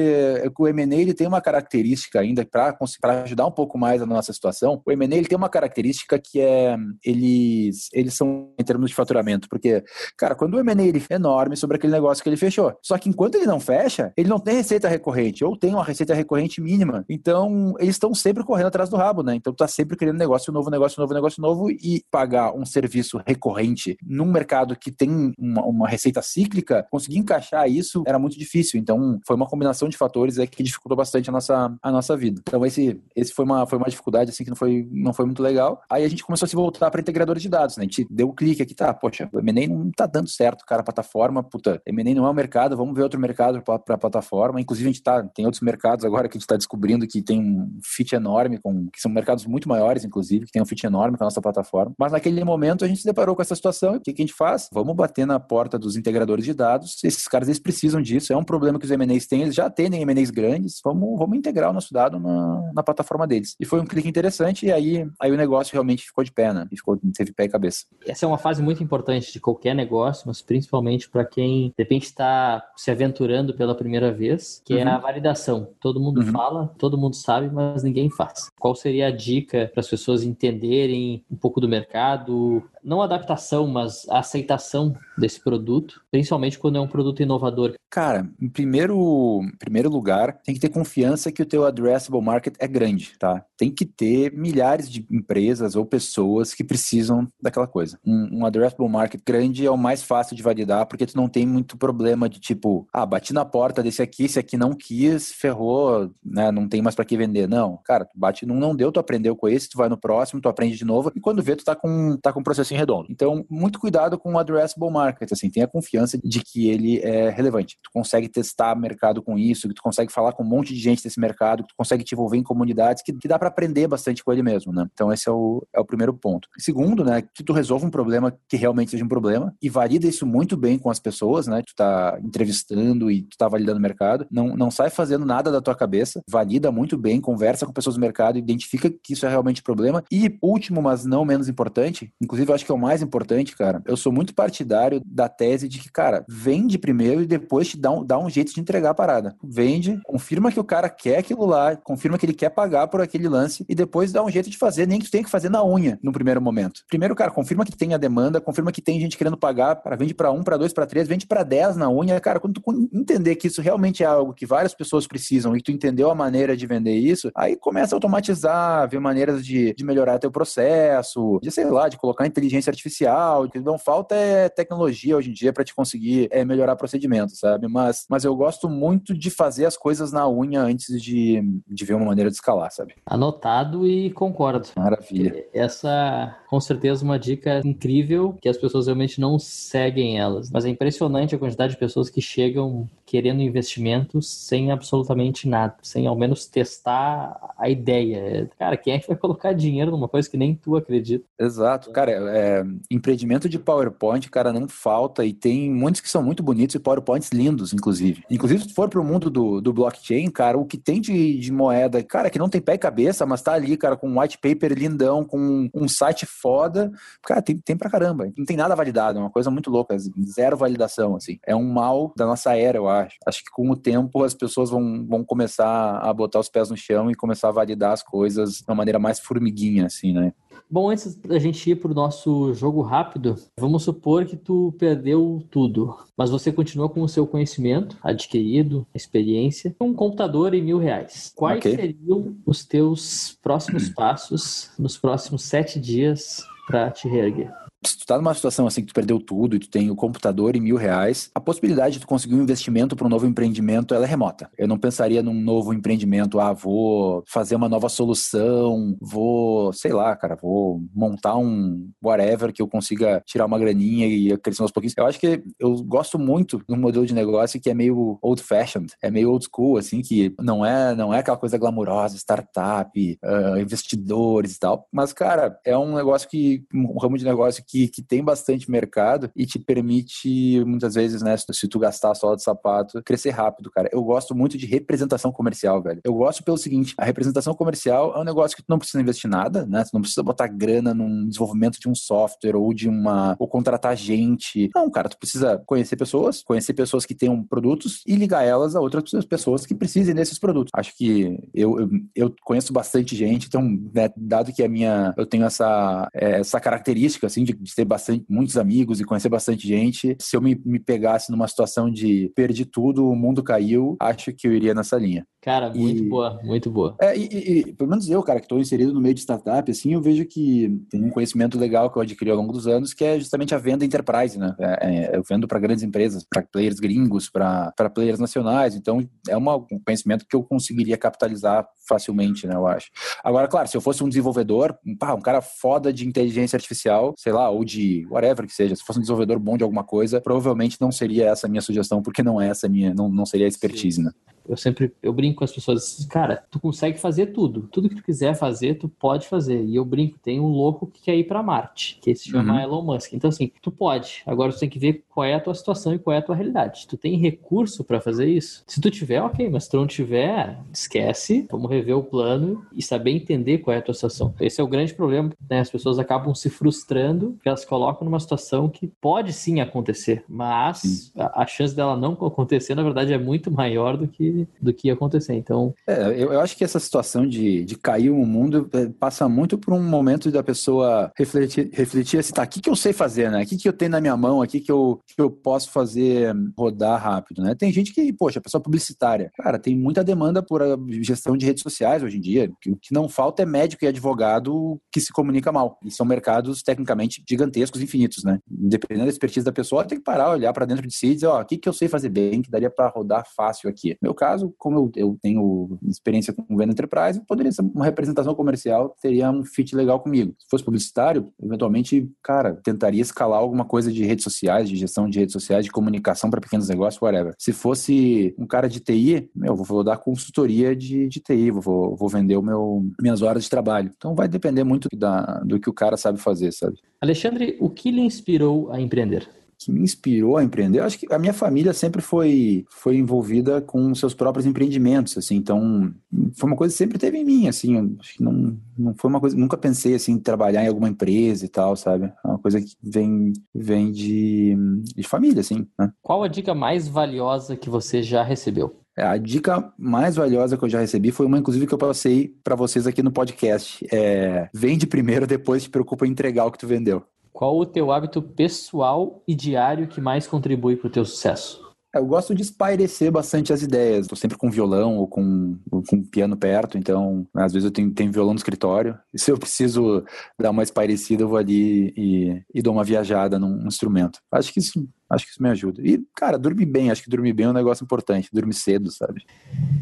é 0.43 0.51
o 0.59 0.69
M&A 0.69 0.97
ele 0.97 1.15
tem 1.15 1.27
uma 1.27 1.41
característica 1.41 2.21
ainda 2.21 2.45
para 2.45 3.23
ajudar 3.23 3.47
um 3.47 3.53
pouco 3.53 3.79
mais 3.79 4.01
a 4.01 4.07
nossa 4.07 4.33
situação. 4.33 4.83
O 4.85 4.93
M&A 4.93 5.17
ele 5.17 5.29
tem 5.29 5.37
uma 5.37 5.49
característica 5.49 6.19
que 6.19 6.36
é 6.41 6.77
eles 7.05 7.89
eles 7.93 8.15
são 8.15 8.53
em 8.59 8.65
termos 8.65 8.91
de 8.91 8.97
faturamento, 8.97 9.49
porque 9.49 9.83
cara, 10.17 10.35
quando 10.35 10.55
o 10.55 10.61
M&A 10.61 10.83
ele 10.83 11.03
é 11.11 11.15
enorme 11.15 11.57
sobre 11.57 11.77
aquele 11.77 11.93
negócio 11.93 12.23
que 12.23 12.29
ele 12.29 12.37
fechou. 12.37 12.75
Só 12.83 12.97
que 12.99 13.09
enquanto 13.09 13.35
ele 13.37 13.47
não 13.47 13.61
fecha, 13.61 14.13
ele 14.17 14.29
não 14.29 14.39
tem 14.39 14.57
receita 14.57 14.89
recorrente 14.89 15.45
ou 15.45 15.57
tem 15.57 15.75
uma 15.75 15.85
receita 15.85 16.15
recorrente 16.15 16.61
mínima. 16.61 17.05
Então, 17.09 17.75
eles 17.79 17.97
estão 17.97 18.15
sempre 18.15 18.45
correndo 18.45 18.67
atrás 18.67 18.89
do 18.89 18.97
rabo, 18.97 19.23
né? 19.23 19.35
Então, 19.35 19.53
tá 19.53 19.67
sempre 19.67 19.97
criando 19.97 20.19
negócio 20.19 20.53
novo, 20.53 20.71
negócio 20.71 21.01
novo, 21.01 21.15
negócio 21.15 21.43
novo 21.43 21.71
e 21.71 22.03
pagar 22.11 22.55
um 22.55 22.65
serviço 22.65 23.21
recorrente 23.27 23.97
num 24.03 24.27
mercado 24.27 24.77
que 24.77 24.91
tem 24.91 25.33
uma, 25.39 25.65
uma 25.65 25.89
receita 25.89 26.23
cíclica, 26.23 26.87
conseguir 26.91 27.19
encaixar 27.19 27.69
isso 27.69 28.03
era 28.07 28.19
muito 28.19 28.39
difícil. 28.39 28.79
Então, 28.79 29.19
foi 29.27 29.37
uma 29.37 29.47
combinação 29.47 29.89
de 29.89 29.97
fatores 29.97 30.39
é, 30.39 30.47
que 30.47 30.63
dificultou 30.63 30.97
bastante 30.97 31.31
a 31.31 31.33
nossa, 31.33 31.75
a 31.83 31.91
nossa 31.91 32.17
vida. 32.17 32.41
Então, 32.47 32.65
esse, 32.65 33.01
esse 33.15 33.33
foi, 33.33 33.45
uma, 33.45 33.67
foi 33.67 33.79
uma 33.79 33.89
dificuldade 33.89 34.31
assim 34.31 34.45
que 34.45 34.51
não 34.51 34.57
foi, 34.57 34.89
não 34.91 35.13
foi 35.13 35.25
muito 35.25 35.43
legal. 35.43 35.81
Aí 35.91 36.05
a 36.05 36.09
gente 36.09 36.25
começou 36.27 36.47
a 36.47 36.49
se 36.49 36.57
voltar 36.57 36.91
para 36.91 37.01
integradores 37.01 37.43
de 37.43 37.49
dados, 37.49 37.77
né? 37.77 37.83
A 37.83 37.85
gente 37.85 38.07
deu 38.11 38.29
o 38.29 38.31
um 38.31 38.35
clique 38.35 38.63
aqui, 38.63 38.75
tá, 38.75 38.93
poxa, 38.93 39.29
o 39.33 39.39
M&A 39.39 39.69
não 39.69 39.91
tá 39.91 40.07
dando 40.07 40.29
certo, 40.29 40.65
cara, 40.67 40.81
a 40.81 40.85
plataforma, 40.85 41.43
puta, 41.43 41.81
M&A 41.87 42.15
não 42.15 42.27
é 42.27 42.31
um 42.31 42.35
mercado, 42.35 42.77
vamos 42.77 42.95
ver 42.95 43.03
outro 43.03 43.21
mercado 43.21 43.63
para 43.63 43.95
a 43.95 43.99
plataforma. 43.99 44.61
Inclusive, 44.61 44.89
a 44.89 44.93
gente 44.93 45.03
tá, 45.03 45.23
tem 45.23 45.45
outros 45.45 45.63
mercados 45.63 46.05
agora 46.05 46.29
que 46.29 46.37
a 46.37 46.39
gente 46.39 46.43
está 46.43 46.57
descobrindo 46.57 47.07
que 47.07 47.23
tem 47.23 47.41
um 47.41 47.79
fit 47.85 48.15
enorme, 48.15 48.59
com, 48.59 48.89
que 48.91 49.01
são 49.01 49.11
mercados 49.11 49.47
muito 49.47 49.69
maiores, 49.69 50.05
inclusive, 50.05 50.47
que 50.47 50.53
tem 50.53 50.61
um 50.61 50.67
fit 50.67 50.85
enorme 50.85 51.17
com 51.17 51.25
a 51.25 51.27
nossa 51.27 51.41
plataforma. 51.41 51.95
Mas 51.99 52.13
naquele 52.13 52.43
momento 52.45 52.85
a 52.85 52.89
gente 52.89 53.01
se 53.01 53.07
deparou 53.07 53.37
com 53.37 53.43
essa 53.43 53.55
situação 53.55 53.95
e 53.95 53.99
o 53.99 54.01
que, 54.01 54.13
que 54.13 54.23
a 54.23 54.27
gente 54.27 54.35
faz? 54.35 54.69
Vamos 54.73 54.95
bater 54.95 55.27
na 55.27 55.39
porta 55.39 55.79
dos 55.79 55.97
integradores 55.97 56.45
de 56.45 56.53
dados. 56.53 56.97
Esses 57.05 57.29
caras, 57.29 57.49
eles 57.49 57.61
precisam 57.61 58.03
disso. 58.03 58.33
É 58.33 58.37
um 58.37 58.45
problema 58.45 58.79
que 58.79 58.85
os 58.85 58.91
M&As 58.91 59.27
têm, 59.27 59.43
eles 59.43 59.55
já 59.55 59.67
atendem 59.67 60.03
M&As 60.03 60.31
grandes. 60.31 60.81
Vamos, 60.85 61.19
vamos 61.19 61.39
integrar 61.39 61.71
o 61.71 61.73
nosso 61.73 61.93
dado 61.93 62.19
na, 62.19 62.73
na 62.75 62.83
plataforma 62.83 63.27
deles. 63.27 63.55
E 63.61 63.65
foi 63.65 63.81
um 63.81 63.87
clique 63.87 64.09
interessante 64.09 64.67
e 64.67 64.73
aí, 64.73 65.07
aí 65.21 65.31
o 65.31 65.37
negócio 65.37 65.73
realmente 65.73 66.07
ficou 66.17 66.25
de 66.25 66.33
pé, 66.33 66.53
né? 66.53 66.67
E 66.73 66.77
ficou, 66.77 66.99
teve 67.15 67.33
pé 67.33 67.45
e 67.45 67.49
cabeça. 67.49 67.85
Essa 68.07 68.25
é 68.25 68.29
uma 68.29 68.39
fase 68.39 68.63
muito 68.63 68.83
importante 68.83 69.33
de 69.33 69.39
qualquer 69.39 69.75
negócio, 69.75 70.25
mas 70.27 70.41
principalmente 70.41 71.09
para 71.09 71.25
quem 71.25 71.69
de 71.69 71.75
repente 71.83 72.05
está 72.05 72.67
se 72.75 72.91
aventurando 72.91 73.55
pela 73.55 73.75
primeira 73.75 74.11
vez, 74.13 74.63
que 74.65 74.75
uhum. 74.75 74.81
é 74.81 74.83
a 74.85 74.99
validação. 74.99 75.69
Todo 75.81 76.01
mundo 76.01 76.23
uhum. 76.23 76.33
fala, 76.33 76.75
todo 76.79 76.97
mundo 76.97 77.15
sabe, 77.15 77.51
mas 77.53 77.83
ninguém 77.83 78.09
faz. 78.09 78.51
Qual 78.59 78.75
seria 78.75 79.09
a 79.09 79.11
dica 79.11 79.71
para 79.73 79.81
as 79.81 79.89
pessoas 79.89 80.23
entenderem 80.23 81.23
um 81.31 81.37
pouco 81.37 81.61
do 81.61 81.69
mercado, 81.69 82.63
não 82.87 83.03
adaptação, 83.03 83.67
mas 83.67 84.09
a 84.09 84.21
aceitação 84.21 84.95
desse 85.19 85.41
produto, 85.43 86.01
principalmente 86.11 86.59
quando 86.59 86.79
é 86.79 86.81
um 86.81 86.87
produto 86.87 87.21
inovador? 87.21 87.75
Cara, 87.91 88.29
em 88.41 88.49
primeiro, 88.49 89.41
em 89.43 89.57
primeiro 89.57 89.89
lugar, 89.89 90.39
tem 90.45 90.55
que 90.55 90.61
ter 90.61 90.69
confiança 90.69 91.33
que 91.33 91.43
o 91.43 91.47
teu 91.47 91.65
addressable 91.65 92.21
market 92.21 92.55
é 92.59 92.69
grande, 92.69 93.15
tá? 93.19 93.45
Tem 93.57 93.71
que 93.71 93.85
ter 93.85 94.33
milhares 94.33 94.91
de 94.91 95.07
empresas 95.11 95.75
ou 95.75 95.87
pessoas 95.87 96.53
que 96.53 96.63
precisam 96.63 97.27
daquela 97.41 97.67
coisa. 97.67 97.99
Um, 98.05 98.41
um 98.41 98.47
addressable 98.47 98.89
market 98.89 99.21
grande 99.27 99.67
é 99.67 99.71
o 99.71 99.79
mais 99.79 100.03
fácil 100.03 100.37
de 100.37 100.43
validar 100.43 100.87
porque 100.87 101.07
tu 101.07 101.17
não 101.17 101.29
tem 101.29 101.47
muito 101.47 101.77
problema 101.77 102.29
de 102.29 102.39
tipo, 102.39 102.87
ah, 102.93 103.07
bati 103.07 103.33
na 103.33 103.45
porta 103.45 103.83
desse 103.83 104.03
aqui, 104.03 104.25
esse 104.25 104.39
aqui 104.39 104.57
não 104.57 104.75
quis, 104.75 105.33
ferrou, 105.33 106.11
né? 106.25 106.53
Não 106.53 106.69
tem 106.69 106.83
mais 106.83 106.95
para 106.95 107.05
que 107.05 107.17
vender. 107.17 107.49
Não, 107.49 107.81
cara, 107.85 108.05
tu 108.05 108.19
bate 108.19 108.45
num, 108.45 108.59
não 108.59 108.77
deu, 108.77 108.93
tu 108.93 109.01
aprendeu 109.01 109.35
com 109.35 109.49
esse, 109.49 109.71
tu 109.71 109.79
vai 109.79 109.89
no 109.89 109.97
próximo, 109.97 110.41
tu 110.41 110.49
aprende 110.49 110.77
de 110.77 110.85
novo 110.85 111.11
e 111.17 111.21
quando 111.21 111.43
vê, 111.43 111.57
tu 111.57 111.65
tá 111.65 111.75
com, 111.75 112.17
tá 112.19 112.33
com 112.33 112.41
um 112.41 112.45
processo 112.45 112.76
em 112.77 112.79
redondo. 112.79 113.09
Então, 113.11 113.45
muito 113.51 113.79
cuidado 113.79 114.19
com 114.19 114.35
o 114.35 114.39
addressable 114.39 114.91
market, 114.91 115.33
assim, 115.33 115.51
tenha 115.51 115.67
confiança 115.67 116.19
de 116.23 116.41
que 116.41 116.69
ele 116.69 117.01
é 117.01 117.31
relevante. 117.31 117.77
Tu 117.83 117.91
consegue 117.93 118.29
testar 118.29 118.75
mercado 118.77 119.23
com 119.23 119.39
isso, 119.39 119.69
que 119.69 119.75
tu 119.75 119.83
consegue 119.83 120.13
falar 120.13 120.33
com 120.33 120.43
um 120.43 120.49
monte 120.49 120.75
de 120.75 120.81
gente 120.81 121.03
desse 121.03 121.19
mercado, 121.19 121.63
que 121.63 121.69
tu 121.69 121.75
consegue 121.77 122.05
te 122.05 122.15
envolver 122.15 122.37
em 122.37 122.43
comunidades, 122.43 123.03
que, 123.03 123.13
que 123.13 123.29
dá 123.29 123.39
para 123.39 123.49
aprender 123.49 123.89
bastante 123.89 124.23
com 124.23 124.33
ele 124.33 124.43
mesmo, 124.43 124.73
né? 124.73 124.87
Então, 124.93 125.13
esse 125.13 125.29
é 125.29 125.33
o, 125.33 125.67
é 125.75 125.81
o 125.81 125.85
primeiro 125.85 126.15
ponto. 126.15 126.49
Segundo, 126.59 127.05
né, 127.05 127.23
que 127.23 127.43
tu 127.43 127.53
resolva 127.53 127.87
um 127.87 127.91
problema 127.91 128.37
que 128.49 128.57
realmente 128.57 128.91
seja 128.91 129.05
um 129.05 129.09
problema 129.09 129.55
e 129.63 129.69
valida 129.69 130.07
isso 130.07 130.27
muito 130.27 130.57
bem 130.57 130.79
com 130.79 130.91
as 130.91 131.01
pessoas, 131.01 131.47
né? 131.47 131.63
Tu 131.67 131.75
tá 131.75 132.19
entrevistando 132.23 133.11
e 133.11 133.23
tu 133.23 133.37
tá 133.37 133.49
validando 133.49 133.79
o 133.79 133.83
mercado. 133.83 134.27
Não, 134.31 134.57
não 134.57 134.71
sai 134.71 134.91
fazendo 134.91 135.25
nada 135.25 135.51
da 135.51 135.61
tua 135.61 135.75
cabeça, 135.75 136.23
valida 136.29 136.71
muito 136.71 136.97
bem, 136.97 137.21
conversa 137.21 137.67
com 137.67 137.73
pessoas 137.73 137.97
do 137.97 138.01
mercado, 138.01 138.39
identifica 138.39 138.91
que 138.91 139.13
isso 139.13 139.27
é 139.27 139.29
realmente 139.29 139.63
problema. 139.63 140.03
E 140.11 140.37
último, 140.43 140.83
mas 140.83 141.05
não 141.05 141.25
menos 141.25 141.49
importante, 141.49 142.13
inclusive 142.21 142.51
eu 142.51 142.55
acho 142.55 142.66
que 142.67 142.73
é 142.73 142.75
o 142.75 142.79
mais 142.79 143.01
importante, 143.01 143.57
cara, 143.57 143.81
eu 143.87 143.97
sou 143.97 144.13
muito 144.13 144.35
partidário 144.35 145.01
da 145.07 145.29
tese 145.29 145.69
de 145.69 145.79
que, 145.79 145.91
cara, 145.91 146.25
vende 146.29 146.77
primeiro 146.77 147.23
e 147.23 147.27
depois 147.27 147.69
te 147.69 147.79
dá 147.79 147.91
um, 147.91 148.05
dá 148.05 148.19
um 148.19 148.29
jeito 148.29 148.53
de 148.53 148.61
entregar 148.61 148.91
a 148.91 148.95
parada. 148.95 149.37
Vende, 149.43 150.01
confirma 150.05 150.51
que 150.51 150.59
o 150.59 150.65
cara 150.65 150.89
quer 150.89 151.19
aquilo 151.19 151.47
lá, 151.47 151.77
confirma 151.77 152.19
que 152.19 152.27
ele 152.27 152.35
quer 152.35 152.51
pagar 152.51 152.89
por 152.89 153.01
aquele 153.01 153.29
lance 153.29 153.65
e 153.69 153.75
depois 153.75 154.11
dá 154.13 154.23
um 154.23 154.31
jeito 154.31 154.51
de 154.51 154.59
fazer, 154.59 154.87
nem 154.87 154.99
que 154.99 155.07
tu 155.07 155.11
tenha 155.11 155.23
que 155.23 155.31
fazer 155.31 155.49
na 155.49 155.65
unha 155.65 155.99
no 156.03 156.13
primeiro 156.13 156.43
momento. 156.43 156.83
Primeiro, 156.89 157.15
cara, 157.15 157.31
confirma 157.31 157.65
que 157.65 157.77
tem 157.77 157.95
a 157.95 157.99
demanda, 157.99 158.41
confirma 158.41 158.73
que 158.73 158.83
tem 158.83 159.01
gente 159.01 159.17
querendo 159.17 159.37
pagar, 159.37 159.77
para 159.77 159.97
vende 159.97 160.15
para 160.15 160.33
um, 160.33 160.43
para 160.43 160.57
dois, 160.57 160.73
para 160.73 160.87
três, 160.87 161.07
vende 161.07 161.27
para 161.27 161.45
dez 161.45 161.77
na 161.77 161.89
unha. 161.89 162.19
Cara, 162.21 162.41
quando 162.41 162.61
tu 162.61 162.89
entender 162.93 163.37
que 163.37 163.47
isso 163.47 163.63
realmente 163.63 164.03
é 164.03 164.07
algo 164.07 164.35
que 164.35 164.45
várias 164.45 164.75
pessoas 164.75 165.07
precisam 165.07 165.57
e 165.57 165.63
tu 165.63 165.71
entendeu 165.71 166.11
a 166.11 166.15
maneira 166.15 166.57
de 166.57 166.67
vender 166.67 166.97
isso, 166.97 167.31
aí 167.35 167.57
começa 167.57 167.95
a 167.95 167.97
automatizar, 167.97 168.89
ver 168.89 168.99
maneiras 168.99 169.45
de, 169.45 169.73
de 169.75 169.85
melhorar 169.85 170.19
teu 170.19 170.31
processo, 170.31 171.39
de 171.43 171.51
sei 171.51 171.67
lá, 171.67 171.89
de 171.89 171.97
colocar 171.97 172.27
inteligência 172.27 172.56
artificial. 172.69 173.45
O 173.45 173.51
que 173.51 173.61
não 173.61 173.79
falta 173.79 174.15
é 174.15 174.49
tecnologia 174.49 175.17
hoje 175.17 175.31
em 175.31 175.33
dia 175.33 175.53
para 175.53 175.65
te 175.65 175.75
conseguir 175.75 176.29
é, 176.31 176.45
melhorar 176.45 176.77
procedimentos, 176.77 177.39
sabe? 177.39 177.69
Mas, 177.69 178.07
mas 178.09 178.25
eu 178.25 178.35
gosto 178.35 178.69
muito 178.69 179.15
de 179.17 179.31
fazer 179.31 179.67
as 179.67 179.77
coisas 179.77 180.13
na 180.13 180.29
unha 180.29 180.63
antes 180.63 181.01
de, 181.01 181.43
de 181.67 181.85
ver 181.85 181.95
uma 181.95 182.07
maneira 182.07 182.31
de 182.31 182.37
escalar, 182.37 182.71
sabe? 182.71 182.95
Anotado 183.05 183.87
e 183.87 184.11
concordo. 184.11 184.69
Maravilha. 184.77 185.45
Essa, 185.53 186.37
com 186.49 186.61
certeza, 186.61 187.05
uma 187.05 187.19
dica 187.19 187.61
incrível 187.65 188.37
que 188.41 188.49
as 188.49 188.57
pessoas 188.57 188.87
realmente 188.87 189.21
não 189.21 189.39
seguem 189.39 190.19
elas. 190.19 190.51
Mas 190.51 190.65
é 190.65 190.69
impressionante 190.69 191.35
a 191.35 191.39
quantidade 191.39 191.75
de 191.75 191.79
pessoas 191.79 192.09
que 192.09 192.21
chegam 192.21 192.89
querendo 193.07 193.41
investimentos 193.41 194.29
sem 194.29 194.73
absolutamente 194.73 195.49
nada, 195.49 195.77
sem 195.81 196.09
ao 196.09 196.17
menos 196.17 196.47
testar 196.47 197.55
a 197.57 197.71
ideia. 197.71 198.51
Cara, 198.59 198.77
quem 198.77 198.95
é 198.95 198.99
que 198.99 199.07
vai 199.07 199.17
colocar 199.17 199.53
dinheiro 199.53 199.93
numa 199.93 200.09
coisa 200.09 200.29
que 200.29 200.37
nem 200.37 200.55
tu 200.55 200.77
acredita? 200.77 201.25
Exato. 201.39 201.93
Cara, 201.93 202.11
é, 202.11 202.65
empreendimento 202.91 203.49
de 203.49 203.59
PowerPoint, 203.61 204.29
cara, 204.29 204.53
não 204.53 204.67
falta 204.67 205.25
e 205.25 205.33
tem 205.33 205.71
muitos 205.71 206.01
que 206.01 206.11
são 206.11 206.23
muito 206.23 206.43
bonitos 206.43 206.75
e 206.75 206.81
PowerPoints 206.81 207.31
lindos, 207.31 207.73
inclusive. 207.73 208.25
Inclusive, 208.29 208.65
se 208.65 208.75
for 208.75 208.89
pro 208.89 209.05
mundo 209.05 209.31
do, 209.31 209.61
do 209.61 209.73
blockchain, 209.73 210.29
cara, 210.31 210.59
o 210.59 210.67
que 210.67 210.77
tem 210.77 211.01
de, 211.01 211.39
de 211.39 211.53
moeda, 211.53 212.03
cara, 212.03 212.29
que 212.29 212.39
não 212.39 212.49
tem 212.49 212.61
pé 212.61 212.75
e 212.75 212.79
cabeça, 212.79 213.25
mas 213.25 213.41
tá 213.41 213.53
ali, 213.53 213.77
cara, 213.77 213.97
com 213.97 214.09
um 214.09 214.21
white 214.21 214.39
paper 214.39 214.73
lindão, 214.73 215.25
com 215.25 215.71
um 215.73 215.89
site 215.89 216.27
foda, 216.27 216.91
cara, 217.23 217.41
tem, 217.41 217.57
tem 217.59 217.77
pra 217.77 217.89
caramba. 217.89 218.33
Não 218.37 218.45
tem 218.45 218.57
nada 218.57 218.75
validado, 218.75 219.19
é 219.19 219.23
uma 219.23 219.31
coisa 219.31 219.51
muito 219.51 219.71
louca, 219.71 219.97
zero 219.99 220.57
validação, 220.57 221.15
assim. 221.15 221.39
É 221.47 221.55
um 221.55 221.65
mal 221.65 222.13
da 222.17 222.27
nossa 222.27 222.57
era, 222.57 222.79
eu 222.79 222.89
acho. 222.89 222.96
Acho 223.27 223.45
que 223.45 223.51
com 223.51 223.71
o 223.71 223.77
tempo 223.77 224.23
as 224.23 224.35
pessoas 224.35 224.71
vão, 224.71 225.07
vão 225.07 225.25
começar 225.25 225.99
a 225.99 226.13
botar 226.13 226.41
os 226.41 226.49
pés 226.49 226.71
no 226.71 226.77
chão 226.77 227.11
e 227.11 227.15
começar 227.15 227.49
a 227.49 227.53
validar 227.53 227.93
as 227.93 228.03
coisas 228.03 228.59
de 228.59 228.65
uma 228.69 228.75
maneira 228.75 228.99
mais 228.99 229.21
formiguinha, 229.21 229.87
assim, 229.87 230.13
né? 230.13 230.33
Bom, 230.69 230.91
antes 230.91 231.15
da 231.15 231.39
gente 231.39 231.71
ir 231.71 231.77
pro 231.77 231.95
nosso 231.95 232.53
jogo 232.55 232.83
rápido, 232.83 233.37
vamos 233.59 233.85
supor 233.85 234.25
que 234.25 234.37
tu 234.37 234.75
perdeu 234.79 235.43
tudo, 235.51 235.97
mas 236.17 236.31
você 236.31 236.51
continua 236.51 236.89
com 236.89 237.03
o 237.03 237.09
seu 237.09 237.27
conhecimento 237.27 237.97
adquirido, 238.03 238.87
experiência, 238.95 239.77
um 239.81 239.95
computador 239.95 240.55
e 240.55 240.63
mil 240.63 240.79
reais. 240.79 241.33
Quais 241.37 241.59
okay. 241.59 241.77
seriam 241.77 242.37
os 242.45 242.65
teus 242.65 243.39
próximos 243.43 243.89
passos 243.91 244.71
nos 244.79 244.97
próximos 244.97 245.45
sete 245.45 245.79
dias 245.79 246.43
para 246.67 246.91
te 246.91 247.07
reerguer? 247.07 247.66
Se 247.87 247.99
tu 247.99 248.07
tá 248.07 248.17
numa 248.17 248.35
situação 248.35 248.67
assim 248.67 248.81
que 248.83 248.89
tu 248.89 248.95
perdeu 248.95 249.21
tudo 249.21 249.57
e 249.57 249.59
tu 249.59 249.69
tem 249.69 249.91
o 249.91 249.97
computador 249.97 250.57
e 250.57 250.61
mil 250.61 250.77
reais, 250.77 251.31
a 251.35 251.41
possibilidade 251.41 251.95
de 251.95 252.01
tu 252.01 252.07
conseguir 252.07 252.35
um 252.35 252.43
investimento 252.43 252.97
para 252.97 253.07
um 253.07 253.11
novo 253.11 253.27
empreendimento 253.27 253.95
ela 253.95 254.05
é 254.05 254.09
remota. 254.09 254.51
Eu 254.59 254.69
não 254.69 254.79
pensaria 254.79 255.23
num 255.23 255.35
novo 255.35 255.73
empreendimento, 255.73 256.41
ah, 256.41 256.53
vou 256.53 257.23
fazer 257.27 257.57
uma 257.57 257.69
nova 257.69 257.89
solução, 257.89 258.97
vou, 259.01 259.73
sei 259.73 259.93
lá, 259.93 260.15
cara, 260.17 260.37
vou 260.37 260.83
montar 260.95 261.37
um 261.37 261.89
whatever 262.03 262.53
que 262.53 262.63
eu 262.63 262.69
consiga 262.69 263.23
tirar 263.25 263.47
uma 263.47 263.59
graninha 263.59 264.07
e 264.07 264.37
crescer 264.39 264.63
aos 264.63 264.73
pouquinhos. 264.73 264.95
Eu 264.97 265.07
acho 265.07 265.19
que 265.19 265.43
eu 265.59 265.83
gosto 265.83 266.19
muito 266.19 266.59
de 266.59 266.75
um 266.75 266.79
modelo 266.79 267.07
de 267.07 267.15
negócio 267.15 267.61
que 267.61 267.71
é 267.71 267.75
meio 267.75 268.19
old 268.21 268.43
fashioned, 268.43 268.93
é 269.03 269.11
meio 269.11 269.31
old 269.31 269.47
school, 269.47 269.77
assim, 269.77 270.03
que 270.03 270.35
não 270.41 270.65
é, 270.65 270.95
não 270.95 271.13
é 271.13 271.19
aquela 271.19 271.37
coisa 271.37 271.59
glamurosa, 271.59 272.17
startup, 272.17 273.19
uh, 273.25 273.59
investidores 273.59 274.57
e 274.57 274.59
tal, 274.59 274.87
mas, 274.93 275.13
cara, 275.13 275.59
é 275.65 275.77
um 275.77 275.95
negócio 275.95 276.29
que, 276.29 276.65
um 276.75 276.99
ramo 276.99 277.19
de 277.19 277.25
negócio 277.25 277.63
que 277.67 277.76
que, 277.77 277.89
que 277.89 278.03
tem 278.03 278.25
bastante 278.25 278.71
mercado 278.71 279.31
e 279.37 279.45
te 279.45 279.59
permite, 279.59 280.65
muitas 280.65 280.95
vezes, 280.95 281.21
né, 281.21 281.37
se 281.37 281.69
tu 281.69 281.79
gastar 281.79 282.15
sola 282.15 282.37
de 282.37 282.43
sapato, 282.43 283.03
crescer 283.03 283.31
rápido, 283.31 283.71
cara. 283.71 283.89
Eu 283.93 284.03
gosto 284.03 284.35
muito 284.35 284.57
de 284.57 284.65
representação 284.65 285.31
comercial, 285.31 285.83
velho. 285.83 286.01
Eu 286.03 286.15
gosto 286.15 286.43
pelo 286.43 286.57
seguinte, 286.57 286.95
a 286.97 287.05
representação 287.05 287.55
comercial 287.55 288.15
é 288.15 288.21
um 288.21 288.25
negócio 288.25 288.57
que 288.57 288.63
tu 288.63 288.71
não 288.71 288.79
precisa 288.79 289.01
investir 289.01 289.29
nada, 289.29 289.67
né? 289.67 289.85
Tu 289.85 289.91
não 289.93 290.01
precisa 290.01 290.23
botar 290.23 290.47
grana 290.47 290.95
num 290.95 291.29
desenvolvimento 291.29 291.79
de 291.79 291.89
um 291.89 291.95
software 291.95 292.57
ou 292.57 292.73
de 292.73 292.89
uma... 292.89 293.37
ou 293.39 293.47
contratar 293.47 293.97
gente. 293.97 294.71
Não, 294.75 294.91
cara, 294.91 295.09
tu 295.09 295.19
precisa 295.19 295.63
conhecer 295.67 295.97
pessoas, 295.97 296.43
conhecer 296.43 296.73
pessoas 296.73 297.05
que 297.05 297.15
tenham 297.15 297.43
produtos 297.43 298.03
e 298.07 298.17
ligar 298.17 298.45
elas 298.45 298.75
a 298.75 298.81
outras 298.81 299.25
pessoas 299.27 299.67
que 299.67 299.75
precisem 299.75 300.15
desses 300.15 300.39
produtos. 300.39 300.71
Acho 300.75 300.97
que 300.97 301.37
eu, 301.53 301.81
eu, 301.81 301.89
eu 302.15 302.35
conheço 302.43 302.73
bastante 302.73 303.15
gente, 303.15 303.47
então, 303.47 303.63
né, 303.95 304.09
dado 304.17 304.53
que 304.53 304.63
a 304.63 304.69
minha... 304.69 305.13
eu 305.17 305.27
tenho 305.27 305.45
essa, 305.45 306.09
é, 306.15 306.41
essa 306.41 306.61
característica, 306.61 307.27
assim, 307.27 307.45
de 307.45 307.57
de 307.67 307.75
ter 307.75 307.85
bastante, 307.85 308.25
muitos 308.29 308.57
amigos 308.57 309.01
e 309.01 309.05
conhecer 309.05 309.29
bastante 309.29 309.67
gente. 309.67 310.17
Se 310.21 310.37
eu 310.37 310.41
me, 310.41 310.61
me 310.65 310.79
pegasse 310.79 311.31
numa 311.31 311.49
situação 311.49 311.91
de 311.91 312.33
perdi 312.35 312.65
tudo, 312.65 313.09
o 313.09 313.17
mundo 313.17 313.43
caiu, 313.43 313.97
acho 314.01 314.33
que 314.33 314.47
eu 314.47 314.53
iria 314.53 314.75
nessa 314.75 314.97
linha. 314.97 315.27
Cara, 315.47 315.73
muito 315.73 316.03
e, 316.03 316.09
boa, 316.09 316.41
muito 316.43 316.71
boa. 316.73 316.97
É, 317.01 317.17
e, 317.17 317.61
e, 317.61 317.73
pelo 317.75 317.89
menos 317.89 318.09
eu, 318.11 318.21
cara, 318.21 318.41
que 318.41 318.47
estou 318.47 318.59
inserido 318.59 318.93
no 318.93 319.01
meio 319.01 319.15
de 319.15 319.21
startup, 319.21 319.71
assim, 319.71 319.93
eu 319.93 320.03
vejo 320.03 320.25
que 320.25 320.77
tem 320.91 321.05
um 321.05 321.11
conhecimento 321.11 321.57
legal 321.57 321.89
que 321.89 321.97
eu 321.97 322.03
adquiri 322.03 322.33
ao 322.33 322.37
longo 322.37 322.53
dos 322.53 322.67
anos, 322.67 322.93
que 322.93 323.05
é 323.05 323.17
justamente 323.17 323.55
a 323.55 323.59
venda 323.59 323.85
enterprise, 323.85 324.37
né? 324.37 324.57
É, 324.59 324.89
é, 325.13 325.17
eu 325.17 325.23
vendo 325.23 325.47
para 325.47 325.61
grandes 325.61 325.85
empresas, 325.85 326.27
para 326.29 326.43
players 326.43 326.81
gringos, 326.81 327.31
para 327.31 327.73
players 327.95 328.19
nacionais. 328.19 328.75
Então, 328.75 329.09
é 329.29 329.37
uma, 329.37 329.55
um 329.55 329.81
conhecimento 329.85 330.27
que 330.29 330.35
eu 330.35 330.43
conseguiria 330.43 330.99
capitalizar 330.99 331.65
facilmente, 331.89 332.45
né? 332.45 332.57
Eu 332.57 332.67
acho. 332.67 332.91
Agora, 333.23 333.47
claro, 333.47 333.69
se 333.69 333.77
eu 333.77 333.81
fosse 333.81 334.03
um 334.03 334.09
desenvolvedor, 334.09 334.77
pá, 334.99 335.15
um 335.15 335.21
cara 335.21 335.41
foda 335.41 335.93
de 335.93 336.09
inteligência 336.09 336.57
artificial, 336.57 337.15
sei 337.17 337.33
lá, 337.33 337.46
ou 337.49 337.65
de 337.65 338.07
whatever 338.11 338.47
que 338.47 338.53
seja, 338.53 338.75
se 338.75 338.85
fosse 338.85 338.99
um 338.99 339.03
desenvolvedor 339.03 339.39
bom 339.39 339.57
de 339.57 339.63
alguma 339.63 339.85
coisa, 339.85 340.21
provavelmente 340.21 340.77
não 340.81 340.93
seria 340.93 341.27
essa 341.27 341.47
a 341.47 341.51
minha 341.51 341.63
sugestão, 341.63 342.03
porque 342.03 342.23
não 342.23 342.41
é 342.41 342.49
essa 342.49 342.67
a 342.67 342.71
minha, 342.71 342.95
não, 342.95 343.09
não 343.09 343.27
seria 343.27 343.47
a 343.47 343.49
expertise, 343.49 343.97
Sim. 343.97 344.05
né? 344.05 344.13
Eu 344.49 344.57
sempre, 344.57 344.93
eu 345.03 345.13
brinco 345.13 345.39
com 345.39 345.45
as 345.45 345.53
pessoas, 345.53 346.07
cara, 346.11 346.45
tu 346.51 346.61
consegue 346.61 346.99
fazer 346.99 347.27
tudo. 347.27 347.69
Tudo 347.71 347.89
que 347.89 347.97
tu 347.97 348.03
quiser 348.03 348.35
fazer, 348.35 348.75
tu 348.75 348.89
pode 348.89 349.29
fazer. 349.29 349.63
E 349.65 349.77
eu 349.77 349.85
brinco, 349.85 350.19
tem 350.23 350.41
um 350.41 350.49
louco 350.49 350.87
que 350.87 351.03
quer 351.03 351.17
ir 351.17 351.25
para 351.25 351.43
Marte, 351.43 351.99
que 352.01 352.15
se 352.15 352.31
chama 352.31 352.55
uhum. 352.55 352.61
Elon 352.61 352.83
Musk. 352.83 353.13
Então, 353.13 353.29
assim, 353.29 353.51
tu 353.61 353.71
pode. 353.71 354.23
Agora 354.27 354.53
tu 354.53 354.59
tem 354.59 354.69
que 354.69 354.79
ver 354.79 355.05
qual 355.09 355.25
é 355.25 355.35
a 355.35 355.41
tua 355.41 355.55
situação 355.55 355.95
e 355.95 355.99
qual 355.99 356.15
é 356.15 356.19
a 356.19 356.23
tua 356.23 356.35
realidade. 356.35 356.87
Tu 356.87 356.97
tem 356.97 357.17
recurso 357.17 357.85
para 357.85 358.01
fazer 358.01 358.29
isso? 358.29 358.63
Se 358.67 358.81
tu 358.81 358.91
tiver, 358.91 359.21
ok, 359.23 359.49
mas 359.49 359.65
se 359.65 359.71
tu 359.71 359.77
não 359.77 359.87
tiver, 359.87 360.59
esquece. 360.73 361.47
Vamos 361.51 361.71
rever 361.71 361.97
o 361.97 362.03
plano 362.03 362.65
e 362.73 362.83
saber 362.83 363.13
entender 363.13 363.59
qual 363.59 363.75
é 363.75 363.79
a 363.79 363.83
tua 363.83 363.95
situação. 363.95 364.35
Esse 364.41 364.61
é 364.61 364.65
o 364.65 364.69
grande 364.69 364.95
problema, 364.95 365.33
né? 365.49 365.61
As 365.61 365.71
pessoas 365.71 365.99
acabam 365.99 366.35
se 366.35 366.51
frustrando 366.51 367.33
porque 367.33 367.49
elas 367.49 367.65
colocam 367.65 368.05
numa 368.05 368.21
situação 368.21 368.69
que 368.69 368.89
pode 369.01 369.33
sim 369.33 369.61
acontecer, 369.61 370.25
mas 370.29 371.13
a, 371.17 371.43
a 371.43 371.47
chance 371.47 371.75
dela 371.75 371.97
não 371.97 372.13
acontecer, 372.13 372.75
na 372.75 372.83
verdade, 372.83 373.13
é 373.13 373.19
muito 373.19 373.51
maior 373.51 373.97
do 373.97 374.07
que 374.07 374.36
do 374.61 374.73
que 374.73 374.89
ia 374.89 374.95
acontecer. 374.95 375.35
Então. 375.35 375.75
É, 375.87 376.09
eu, 376.11 376.33
eu, 376.33 376.41
acho 376.41 376.57
que 376.57 376.65
essa 376.65 376.81
situação 376.81 377.27
de, 377.27 377.65
de 377.65 377.77
cair 377.77 378.11
o 378.11 378.27
mundo 378.27 378.69
é, 378.73 378.89
passa 378.89 379.29
muito 379.29 379.59
por 379.59 379.73
um 379.73 379.83
momento 379.83 380.31
da 380.31 380.43
pessoa 380.43 381.13
refletir, 381.17 381.71
refletir 381.73 382.19
assim, 382.19 382.33
tá, 382.33 382.43
o 382.43 382.49
que, 382.49 382.61
que 382.61 382.71
eu 382.71 382.77
sei 382.77 382.93
fazer, 382.93 383.31
né? 383.31 383.43
O 383.43 383.47
que, 383.47 383.57
que 383.57 383.69
eu 383.69 383.73
tenho 383.73 383.91
na 383.91 384.01
minha 384.01 384.17
mão 384.17 384.43
aqui 384.43 384.61
que 384.61 384.73
eu, 384.73 385.01
que 385.07 385.21
eu 385.21 385.31
posso 385.31 385.71
fazer 385.71 386.35
rodar 386.57 387.03
rápido, 387.03 387.43
né? 387.43 387.55
Tem 387.55 387.73
gente 387.73 387.93
que, 387.93 388.13
poxa, 388.13 388.41
pessoa 388.41 388.63
publicitária. 388.63 389.31
Cara, 389.37 389.59
tem 389.59 389.77
muita 389.77 390.03
demanda 390.03 390.43
por 390.43 390.63
gestão 391.03 391.37
de 391.37 391.47
redes 391.47 391.63
sociais 391.63 392.03
hoje 392.03 392.19
em 392.19 392.21
dia. 392.21 392.51
O 392.67 392.77
que 392.77 392.93
não 392.93 393.09
falta 393.09 393.43
é 393.43 393.47
médico 393.47 393.85
e 393.85 393.89
advogado 393.89 394.81
que 394.93 395.01
se 395.01 395.13
comunica 395.13 395.53
mal. 395.53 395.79
E 395.85 395.91
são 395.91 396.05
mercados 396.05 396.63
tecnicamente 396.63 397.23
gigantescos, 397.29 397.81
infinitos, 397.81 398.25
né? 398.25 398.39
Dependendo 398.47 399.07
da 399.07 399.11
expertise 399.11 399.45
da 399.45 399.53
pessoa, 399.53 399.85
tem 399.85 399.99
que 399.99 400.05
parar, 400.05 400.31
olhar 400.31 400.53
para 400.53 400.67
dentro 400.67 400.87
de 400.87 400.95
si 400.95 401.09
e 401.09 401.15
dizer, 401.15 401.27
ó, 401.27 401.41
o 401.41 401.45
que, 401.45 401.57
que 401.57 401.69
eu 401.69 401.73
sei 401.73 401.89
fazer 401.89 402.09
bem, 402.09 402.43
que 402.43 402.51
daria 402.51 402.71
para 402.71 402.89
rodar 402.89 403.25
fácil 403.37 403.69
aqui. 403.69 403.97
Meu 404.03 404.15
caso, 404.27 404.53
como 404.59 404.79
eu, 404.79 404.93
eu 404.97 405.19
tenho 405.23 405.79
experiência 405.87 406.33
com 406.33 406.57
venda 406.57 406.73
enterprise, 406.73 407.21
poderia 407.27 407.53
ser 407.53 407.63
uma 407.63 407.85
representação 407.85 408.35
comercial, 408.35 408.95
teria 409.01 409.31
um 409.31 409.45
fit 409.45 409.75
legal 409.75 410.01
comigo. 410.01 410.35
Se 410.39 410.47
fosse 410.51 410.65
publicitário, 410.65 411.33
eventualmente, 411.43 412.11
cara, 412.23 412.55
tentaria 412.55 413.03
escalar 413.03 413.39
alguma 413.39 413.65
coisa 413.65 413.93
de 413.93 414.05
redes 414.05 414.25
sociais, 414.25 414.69
de 414.69 414.77
gestão 414.77 415.09
de 415.09 415.19
redes 415.19 415.33
sociais, 415.33 415.65
de 415.65 415.71
comunicação 415.71 416.29
para 416.29 416.41
pequenos 416.41 416.69
negócios, 416.69 417.01
whatever. 417.01 417.35
Se 417.39 417.53
fosse 417.53 418.35
um 418.39 418.47
cara 418.47 418.69
de 418.69 418.81
TI, 418.81 419.31
meu, 419.35 419.55
vou 419.55 419.85
dar 419.85 419.99
consultoria 419.99 420.75
de, 420.75 421.09
de 421.09 421.21
TI, 421.21 421.51
vou, 421.51 421.95
vou 421.97 422.09
vender 422.09 422.37
o 422.37 422.43
meu, 422.43 422.85
minhas 423.01 423.23
horas 423.23 423.45
de 423.45 423.51
trabalho. 423.51 423.93
Então 423.97 424.15
vai 424.15 424.27
depender 424.27 424.65
muito 424.65 424.89
da, 424.97 425.41
do 425.45 425.61
que 425.61 425.71
o 425.71 425.75
cara 425.75 425.97
sabe 425.97 426.19
fazer, 426.19 426.53
sabe? 426.53 426.77
Alexandre, 427.01 427.57
o 427.61 427.71
que 427.71 427.91
lhe 427.91 428.01
inspirou 428.01 428.73
a 428.73 428.81
empreender? 428.81 429.29
Que 429.59 429.73
me 429.73 429.81
inspirou 429.81 430.37
a 430.37 430.45
empreender, 430.45 430.81
eu 430.81 430.85
acho 430.85 430.99
que 430.99 431.13
a 431.13 431.19
minha 431.19 431.33
família 431.33 431.73
sempre 431.73 432.03
foi, 432.03 432.65
foi 432.71 432.97
envolvida 432.97 433.61
com 433.61 433.95
seus 433.95 434.15
próprios 434.15 434.47
empreendimentos, 434.47 435.17
assim, 435.17 435.37
então 435.37 435.93
foi 436.37 436.49
uma 436.49 436.57
coisa 436.57 436.73
que 436.73 436.79
sempre 436.79 436.99
teve 436.99 437.19
em 437.19 437.25
mim, 437.25 437.49
assim, 437.49 437.97
acho 437.99 438.15
que 438.15 438.23
não, 438.23 438.57
não 438.79 438.95
foi 438.95 439.09
uma 439.09 439.21
coisa, 439.21 439.37
nunca 439.37 439.57
pensei, 439.57 439.95
assim, 439.95 440.13
em 440.13 440.19
trabalhar 440.19 440.65
em 440.65 440.69
alguma 440.69 440.89
empresa 440.89 441.45
e 441.45 441.49
tal, 441.49 441.75
sabe? 441.77 442.07
É 442.07 442.29
uma 442.29 442.39
coisa 442.39 442.61
que 442.61 442.75
vem, 442.83 443.33
vem 443.55 443.91
de, 443.91 444.57
de 444.95 445.03
família, 445.03 445.41
assim, 445.41 445.67
né? 445.79 445.91
Qual 446.03 446.23
a 446.23 446.29
dica 446.29 446.55
mais 446.55 446.89
valiosa 446.89 447.57
que 447.57 447.71
você 447.71 448.03
já 448.03 448.23
recebeu? 448.23 448.81
É, 448.99 449.03
a 449.03 449.19
dica 449.19 449.73
mais 449.79 450.17
valiosa 450.17 450.57
que 450.57 450.65
eu 450.65 450.69
já 450.71 450.81
recebi 450.81 451.11
foi 451.13 451.27
uma, 451.27 451.39
inclusive, 451.39 451.67
que 451.67 451.75
eu 451.75 451.79
passei 451.79 452.35
para 452.43 452.57
vocês 452.57 452.87
aqui 452.87 453.03
no 453.03 453.13
podcast. 453.13 453.87
É, 453.93 454.49
vende 454.55 454.87
primeiro, 454.87 455.27
depois 455.27 455.65
te 455.65 455.71
preocupa 455.71 456.07
em 456.07 456.11
entregar 456.11 456.47
o 456.47 456.51
que 456.51 456.57
tu 456.57 456.67
vendeu. 456.67 457.05
Qual 457.37 457.59
o 457.59 457.67
teu 457.67 457.93
hábito 457.93 458.23
pessoal 458.23 459.23
e 459.29 459.35
diário 459.35 459.87
que 459.87 460.01
mais 460.01 460.27
contribui 460.27 460.75
para 460.75 460.87
o 460.87 460.91
teu 460.91 461.05
sucesso? 461.05 461.61
Eu 461.95 462.07
gosto 462.07 462.35
de 462.35 462.41
espairecer 462.41 463.13
bastante 463.13 463.53
as 463.53 463.61
ideias. 463.61 464.07
Estou 464.07 464.17
sempre 464.17 464.39
com 464.39 464.51
violão 464.51 464.97
ou 464.97 465.07
com, 465.07 465.59
com 465.87 466.03
piano 466.03 466.35
perto, 466.35 466.79
então 466.79 467.27
às 467.35 467.53
vezes 467.53 467.67
eu 467.67 467.71
tenho, 467.71 467.93
tenho 467.93 468.11
violão 468.11 468.33
no 468.33 468.39
escritório. 468.39 468.99
E 469.13 469.19
se 469.19 469.31
eu 469.31 469.37
preciso 469.37 470.03
dar 470.41 470.51
uma 470.51 470.63
espairecida, 470.63 471.25
eu 471.25 471.29
vou 471.29 471.37
ali 471.37 471.93
e, 471.95 472.43
e 472.55 472.63
dou 472.63 472.73
uma 472.73 472.83
viajada 472.83 473.39
num 473.39 473.67
instrumento. 473.67 474.19
Acho 474.33 474.51
que 474.51 474.61
isso 474.61 474.89
acho 475.11 475.27
que 475.27 475.33
isso 475.33 475.43
me 475.43 475.51
ajuda. 475.51 475.83
E, 475.85 476.03
cara, 476.17 476.39
dormir 476.39 476.65
bem, 476.65 476.91
acho 476.91 477.03
que 477.03 477.11
dormir 477.11 477.35
bem 477.35 477.45
é 477.45 477.51
um 477.51 477.53
negócio 477.53 477.85
importante, 477.85 478.31
dormir 478.33 478.55
cedo, 478.55 478.91
sabe? 478.91 479.27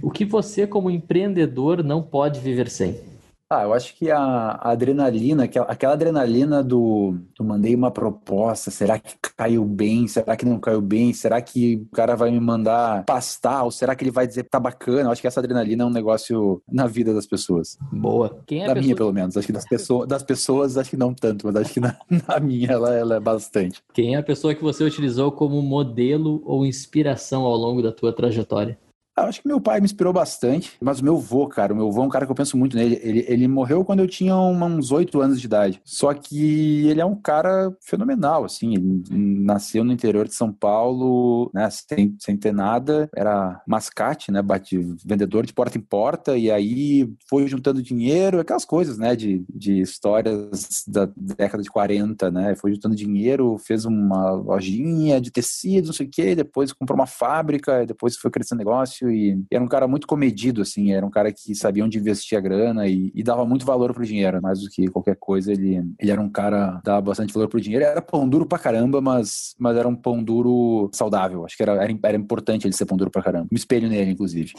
O 0.03 0.11
que 0.11 0.25
você, 0.25 0.67
como 0.67 0.91
empreendedor, 0.91 1.85
não 1.85 2.03
pode 2.03 2.41
viver 2.41 2.69
sem? 2.69 3.14
Ah, 3.55 3.63
eu 3.63 3.73
acho 3.73 3.95
que 3.95 4.11
a, 4.11 4.19
a 4.19 4.73
adrenalina, 4.73 5.45
aquela, 5.45 5.67
aquela, 5.67 5.93
adrenalina 5.93 6.63
do, 6.63 7.17
do 7.37 7.45
mandei 7.45 7.75
uma 7.75 7.91
proposta, 7.91 8.69
será 8.69 8.99
que 8.99 9.15
caiu 9.37 9.65
bem? 9.65 10.09
Será 10.09 10.37
que 10.37 10.45
não 10.45 10.59
caiu 10.59 10.81
bem? 10.81 11.13
Será 11.13 11.41
que 11.41 11.77
o 11.77 11.95
cara 11.95 12.17
vai 12.17 12.33
me 12.33 12.41
mandar 12.41 13.05
pastar? 13.05 13.63
Ou 13.63 13.71
será 13.71 13.95
que 13.95 14.03
ele 14.03 14.11
vai 14.11 14.27
dizer 14.27 14.43
que 14.43 14.51
tá 14.51 14.59
bacana? 14.59 15.03
Eu 15.03 15.11
acho 15.13 15.21
que 15.21 15.29
essa 15.29 15.39
adrenalina 15.39 15.85
é 15.85 15.87
um 15.87 15.91
negócio 15.91 16.61
na 16.69 16.89
vida 16.89 17.15
das 17.15 17.27
pessoas. 17.27 17.79
Boa. 17.93 18.41
Quem 18.45 18.65
é 18.65 18.67
da 18.67 18.75
minha, 18.75 18.97
pelo 18.97 19.13
menos. 19.13 19.37
Acho 19.37 19.47
que 19.47 19.53
das, 19.53 19.69
pessoas, 19.69 20.09
das 20.09 20.23
pessoas, 20.25 20.77
acho 20.77 20.91
que 20.91 20.97
não 20.97 21.15
tanto, 21.15 21.47
mas 21.47 21.55
acho 21.55 21.73
que 21.73 21.81
na, 21.81 21.97
na 22.27 22.41
minha 22.41 22.73
ela, 22.73 22.93
ela 22.93 23.17
é 23.17 23.21
bastante. 23.21 23.81
Quem 23.93 24.17
é 24.17 24.19
a 24.19 24.23
pessoa 24.23 24.55
que 24.55 24.63
você 24.63 24.83
utilizou 24.83 25.31
como 25.31 25.63
modelo 25.63 26.43
ou 26.45 26.67
inspiração 26.67 27.45
ao 27.45 27.57
longo 27.57 27.81
da 27.81 27.93
tua 27.93 28.13
trajetória? 28.13 28.77
Ah, 29.17 29.27
acho 29.27 29.41
que 29.41 29.47
meu 29.47 29.61
pai 29.61 29.79
me 29.79 29.85
inspirou 29.85 30.13
bastante, 30.13 30.73
mas 30.81 30.99
o 30.99 31.05
meu 31.05 31.17
avô, 31.17 31.47
cara, 31.47 31.73
o 31.73 31.77
meu 31.77 31.87
avô 31.87 32.03
é 32.03 32.07
um 32.07 32.09
cara 32.09 32.27
que 32.27 32.33
eu 32.33 32.37
penso 32.37 32.57
muito 32.57 32.77
nele. 32.77 32.99
Ele, 33.01 33.25
ele 33.29 33.47
morreu 33.49 33.85
quando 33.85 34.01
eu 34.01 34.09
tinha 34.09 34.37
uns 34.37 34.91
oito 34.91 35.21
anos 35.21 35.41
de 35.41 35.47
idade. 35.47 35.81
Só 35.85 36.13
que 36.13 36.89
ele 36.89 37.01
é 37.01 37.05
um 37.05 37.15
cara 37.15 37.73
fenomenal, 37.81 38.45
assim. 38.45 38.75
Ele 38.75 39.05
nasceu 39.11 39.85
no 39.85 39.93
interior 39.93 40.27
de 40.27 40.35
São 40.35 40.53
Paulo, 40.53 41.49
né, 41.55 41.69
sem, 41.71 42.17
sem 42.19 42.37
ter 42.37 42.53
nada. 42.53 43.09
Era 43.15 43.63
mascate, 43.69 44.33
né, 44.33 44.43
bate, 44.43 44.79
vendedor 45.05 45.47
de 45.47 45.53
porta 45.53 45.79
em 45.79 45.81
porta. 45.81 46.37
E 46.37 46.51
aí 46.51 47.09
foi 47.29 47.47
juntando 47.47 47.81
dinheiro, 47.81 48.41
aquelas 48.41 48.65
coisas, 48.65 48.99
né, 48.99 49.15
de, 49.15 49.45
de 49.49 49.81
histórias 49.81 50.83
da 50.89 51.09
década 51.17 51.63
de 51.63 51.71
40, 51.71 52.33
né. 52.33 52.57
Foi 52.57 52.73
juntando 52.73 52.97
dinheiro, 52.97 53.59
fez 53.59 53.85
uma 53.85 54.33
lojinha 54.33 55.21
de 55.21 55.31
tecido, 55.31 55.87
não 55.87 55.95
sei 55.95 56.07
o 56.07 56.11
quê. 56.11 56.35
Depois 56.35 56.73
comprou 56.73 56.99
uma 56.99 57.07
fábrica, 57.07 57.87
depois 57.87 58.17
foi 58.17 58.29
crescendo 58.33 58.59
negócio 58.59 59.04
negócio 59.05 59.11
e, 59.11 59.45
era 59.51 59.63
um 59.63 59.69
cara 59.69 59.87
muito 59.87 60.07
comedido, 60.07 60.63
assim, 60.63 60.93
era 60.93 61.05
um 61.05 61.11
cara 61.11 61.33
que 61.33 61.55
sabia 61.55 61.85
onde 61.85 61.99
investir 61.99 62.37
a 62.39 62.41
grana 62.41 62.87
e, 62.87 63.13
e 63.15 63.23
dava 63.23 63.45
muito 63.45 63.67
valor 63.67 63.93
pro 63.93 64.05
dinheiro, 64.05 64.41
mais 64.41 64.61
do 64.61 64.71
que 64.71 64.89
qualquer 64.89 65.17
coisa, 65.17 65.53
ele, 65.53 65.77
ele 65.99 66.11
era 66.11 66.21
um 66.21 66.29
cara 66.29 66.79
que 66.79 66.85
dava 66.85 67.01
bastante 67.01 67.33
valor 67.33 67.49
pro 67.49 67.61
dinheiro, 67.61 67.85
era 67.85 68.01
pão 68.01 68.29
duro 68.29 68.47
pra 68.47 68.59
caramba, 68.59 69.01
mas, 69.01 69.55
mas 69.59 69.77
era 69.77 69.89
um 69.89 69.97
pão 69.97 70.23
duro 70.23 70.89
saudável, 70.93 71.45
acho 71.45 71.57
que 71.57 71.63
era, 71.63 71.73
era, 71.73 71.99
era 72.03 72.17
importante 72.17 72.67
ele 72.67 72.75
ser 72.75 72.87
pão 72.87 72.97
duro 72.97 73.11
pra 73.11 73.23
caramba, 73.23 73.49
me 73.51 73.59
espelho 73.59 73.89
nele, 73.89 74.13
inclusive. 74.13 74.53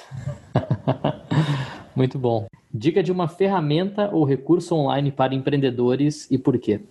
muito 1.96 2.20
bom. 2.20 2.46
Dica 2.74 3.02
de 3.02 3.12
uma 3.12 3.28
ferramenta 3.28 4.10
ou 4.12 4.26
recurso 4.26 4.76
online 4.76 5.12
para 5.12 5.34
empreendedores 5.34 6.30
e 6.30 6.38
por 6.38 6.58
quê? 6.60 6.82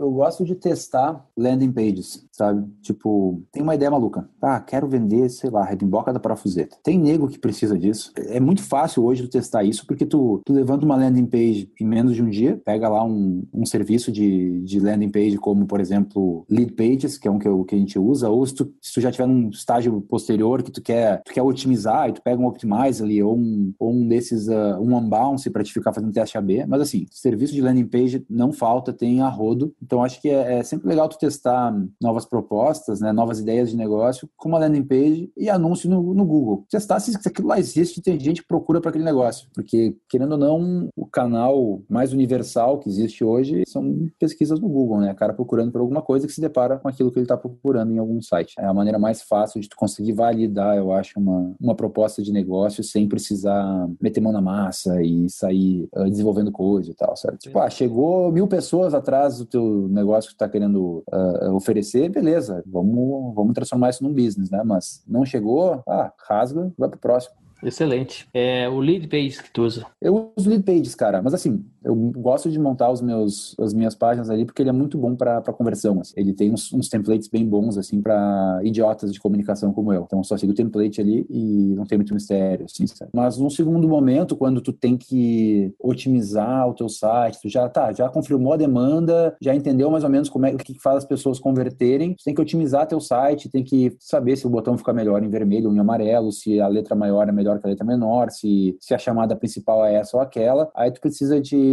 eu 0.00 0.10
gosto 0.10 0.46
de 0.46 0.54
testar 0.54 1.26
landing 1.36 1.70
pages, 1.70 2.26
sabe? 2.40 2.66
Tipo, 2.80 3.42
tem 3.52 3.62
uma 3.62 3.74
ideia 3.74 3.90
maluca. 3.90 4.26
Ah, 4.40 4.58
quero 4.60 4.88
vender, 4.88 5.28
sei 5.28 5.50
lá, 5.50 5.62
redimboca 5.62 6.10
da 6.10 6.18
parafuseta. 6.18 6.78
Tem 6.82 6.98
nego 6.98 7.28
que 7.28 7.38
precisa 7.38 7.78
disso. 7.78 8.12
É 8.16 8.40
muito 8.40 8.62
fácil 8.62 9.04
hoje 9.04 9.22
tu 9.22 9.28
testar 9.28 9.62
isso, 9.62 9.86
porque 9.86 10.06
tu, 10.06 10.40
tu 10.44 10.52
levanta 10.52 10.86
uma 10.86 10.96
landing 10.96 11.26
page 11.26 11.70
em 11.78 11.86
menos 11.86 12.14
de 12.14 12.22
um 12.22 12.30
dia, 12.30 12.60
pega 12.64 12.88
lá 12.88 13.04
um, 13.04 13.44
um 13.52 13.66
serviço 13.66 14.10
de, 14.10 14.60
de 14.62 14.80
landing 14.80 15.10
page, 15.10 15.36
como, 15.36 15.66
por 15.66 15.80
exemplo, 15.80 16.46
Lead 16.48 16.72
Pages, 16.72 17.18
que 17.18 17.28
é 17.28 17.30
um 17.30 17.38
que, 17.38 17.46
eu, 17.46 17.62
que 17.64 17.74
a 17.74 17.78
gente 17.78 17.98
usa, 17.98 18.30
ou 18.30 18.46
se 18.46 18.54
tu, 18.54 18.72
se 18.80 18.94
tu 18.94 19.00
já 19.02 19.12
tiver 19.12 19.26
num 19.26 19.50
estágio 19.50 20.00
posterior 20.00 20.62
que 20.62 20.70
tu 20.70 20.80
quer, 20.80 21.22
tu 21.22 21.32
quer 21.32 21.42
otimizar, 21.42 22.08
e 22.08 22.12
tu 22.12 22.22
pega 22.22 22.40
um 22.40 22.46
Optimize 22.46 23.02
ali, 23.02 23.22
ou 23.22 23.36
um, 23.36 23.74
ou 23.78 23.92
um 23.92 24.08
desses, 24.08 24.48
uh, 24.48 24.80
um 24.80 24.96
Unbounce 24.96 25.50
para 25.50 25.62
te 25.62 25.72
ficar 25.72 25.92
fazendo 25.92 26.12
teste 26.12 26.38
AB. 26.38 26.64
Mas 26.66 26.80
assim, 26.80 27.06
serviço 27.10 27.52
de 27.52 27.60
landing 27.60 27.86
page 27.86 28.24
não 28.30 28.50
falta, 28.50 28.92
tem 28.92 29.20
a 29.20 29.28
rodo. 29.28 29.74
Então, 29.82 30.02
acho 30.02 30.20
que 30.20 30.28
é, 30.28 30.58
é, 30.58 30.62
sempre 30.62 30.88
legal 30.88 31.08
tu 31.08 31.18
testar 31.18 31.74
novas 32.00 32.24
propostas, 32.30 33.00
né, 33.00 33.12
novas 33.12 33.40
ideias 33.40 33.70
de 33.70 33.76
negócio 33.76 34.28
com 34.36 34.48
uma 34.48 34.58
landing 34.58 34.84
page 34.84 35.32
e 35.36 35.50
anúncio 35.50 35.90
no, 35.90 36.14
no 36.14 36.24
Google. 36.24 36.64
Testar 36.70 37.00
se 37.00 37.16
aquilo 37.26 37.48
lá 37.48 37.58
existe 37.58 38.00
tem 38.00 38.18
gente 38.18 38.42
que 38.42 38.48
procura 38.48 38.80
para 38.80 38.90
aquele 38.90 39.04
negócio. 39.04 39.48
Porque, 39.52 39.96
querendo 40.08 40.32
ou 40.32 40.38
não, 40.38 40.88
o 40.96 41.06
canal 41.06 41.82
mais 41.88 42.12
universal 42.12 42.78
que 42.78 42.88
existe 42.88 43.24
hoje 43.24 43.64
são 43.66 44.08
pesquisas 44.18 44.60
no 44.60 44.68
Google, 44.68 45.00
né? 45.00 45.12
O 45.12 45.16
cara 45.16 45.34
procurando 45.34 45.72
por 45.72 45.80
alguma 45.80 46.02
coisa 46.02 46.26
que 46.26 46.32
se 46.32 46.40
depara 46.40 46.78
com 46.78 46.88
aquilo 46.88 47.10
que 47.10 47.18
ele 47.18 47.24
está 47.24 47.36
procurando 47.36 47.92
em 47.92 47.98
algum 47.98 48.22
site. 48.22 48.54
É 48.58 48.66
a 48.66 48.74
maneira 48.74 48.98
mais 48.98 49.22
fácil 49.22 49.60
de 49.60 49.68
tu 49.68 49.76
conseguir 49.76 50.12
validar, 50.12 50.76
eu 50.76 50.92
acho, 50.92 51.18
uma, 51.18 51.54
uma 51.60 51.74
proposta 51.74 52.22
de 52.22 52.32
negócio 52.32 52.84
sem 52.84 53.08
precisar 53.08 53.88
meter 54.00 54.20
mão 54.20 54.32
na 54.32 54.40
massa 54.40 55.02
e 55.02 55.28
sair 55.28 55.88
uh, 55.94 56.08
desenvolvendo 56.08 56.52
coisa 56.52 56.90
e 56.90 56.94
tal, 56.94 57.16
certo? 57.16 57.38
Tipo, 57.38 57.58
ah, 57.58 57.70
chegou 57.70 58.30
mil 58.30 58.46
pessoas 58.46 58.94
atrás 58.94 59.38
do 59.38 59.46
teu 59.46 59.88
negócio 59.88 60.30
que 60.30 60.34
está 60.34 60.48
querendo 60.48 61.02
uh, 61.12 61.54
oferecer, 61.54 62.09
beleza, 62.10 62.62
vamos, 62.66 63.34
vamos 63.34 63.54
transformar 63.54 63.90
isso 63.90 64.02
num 64.02 64.12
business, 64.12 64.50
né? 64.50 64.62
Mas 64.64 65.02
não 65.06 65.24
chegou, 65.24 65.82
ah, 65.88 66.12
rasga, 66.28 66.72
vai 66.76 66.88
pro 66.88 66.98
próximo. 66.98 67.34
Excelente. 67.62 68.26
É 68.32 68.68
o 68.68 68.78
lead 68.80 69.06
page 69.08 69.42
que 69.42 69.52
tu 69.52 69.62
usa? 69.62 69.86
Eu 70.00 70.32
uso 70.36 70.48
lead 70.48 70.64
pages, 70.64 70.94
cara, 70.94 71.20
mas 71.20 71.34
assim, 71.34 71.64
eu 71.84 71.94
gosto 71.94 72.50
de 72.50 72.58
montar 72.58 72.90
os 72.90 73.00
meus, 73.00 73.54
as 73.58 73.72
minhas 73.72 73.94
páginas 73.94 74.30
ali 74.30 74.44
porque 74.44 74.62
ele 74.62 74.70
é 74.70 74.72
muito 74.72 74.98
bom 74.98 75.14
para 75.14 75.40
conversão. 75.52 76.00
Assim. 76.00 76.14
Ele 76.16 76.32
tem 76.32 76.52
uns, 76.52 76.72
uns, 76.72 76.88
templates 76.88 77.28
bem 77.28 77.46
bons, 77.46 77.78
assim, 77.78 78.00
para 78.00 78.60
idiotas 78.62 79.12
de 79.12 79.20
comunicação 79.20 79.72
como 79.72 79.92
eu. 79.92 80.02
Então, 80.02 80.20
eu 80.20 80.24
só 80.24 80.36
sigo 80.36 80.52
o 80.52 80.54
template 80.54 81.00
ali 81.00 81.26
e 81.30 81.74
não 81.74 81.84
tem 81.84 81.98
muito 81.98 82.14
mistério, 82.14 82.66
assim, 82.66 82.86
sabe? 82.86 83.10
Mas 83.14 83.38
num 83.38 83.50
segundo 83.50 83.88
momento, 83.88 84.36
quando 84.36 84.60
tu 84.60 84.72
tem 84.72 84.96
que 84.96 85.72
otimizar 85.78 86.68
o 86.68 86.74
teu 86.74 86.88
site, 86.88 87.40
tu 87.40 87.48
já, 87.48 87.68
tá, 87.68 87.92
já 87.92 88.08
confirmou 88.08 88.52
a 88.52 88.56
demanda, 88.56 89.36
já 89.40 89.54
entendeu 89.54 89.90
mais 89.90 90.04
ou 90.04 90.10
menos 90.10 90.28
como 90.28 90.46
é, 90.46 90.54
que 90.54 90.78
faz 90.78 90.98
as 90.98 91.04
pessoas 91.04 91.38
converterem, 91.38 92.14
tu 92.14 92.24
tem 92.24 92.34
que 92.34 92.40
otimizar 92.40 92.86
teu 92.86 93.00
site, 93.00 93.48
tem 93.48 93.64
que 93.64 93.96
saber 93.98 94.36
se 94.36 94.46
o 94.46 94.50
botão 94.50 94.76
fica 94.76 94.92
melhor 94.92 95.22
em 95.22 95.28
vermelho 95.28 95.68
ou 95.68 95.74
em 95.74 95.78
amarelo, 95.78 96.32
se 96.32 96.60
a 96.60 96.68
letra 96.68 96.94
maior 96.94 97.28
é 97.28 97.32
melhor 97.32 97.58
que 97.60 97.66
a 97.66 97.70
letra 97.70 97.86
menor, 97.86 98.30
se, 98.30 98.76
se 98.80 98.94
a 98.94 98.98
chamada 98.98 99.36
principal 99.36 99.84
é 99.84 99.94
essa 99.94 100.16
ou 100.16 100.22
aquela. 100.22 100.70
Aí 100.74 100.90
tu 100.90 101.00
precisa 101.00 101.40
de, 101.40 101.69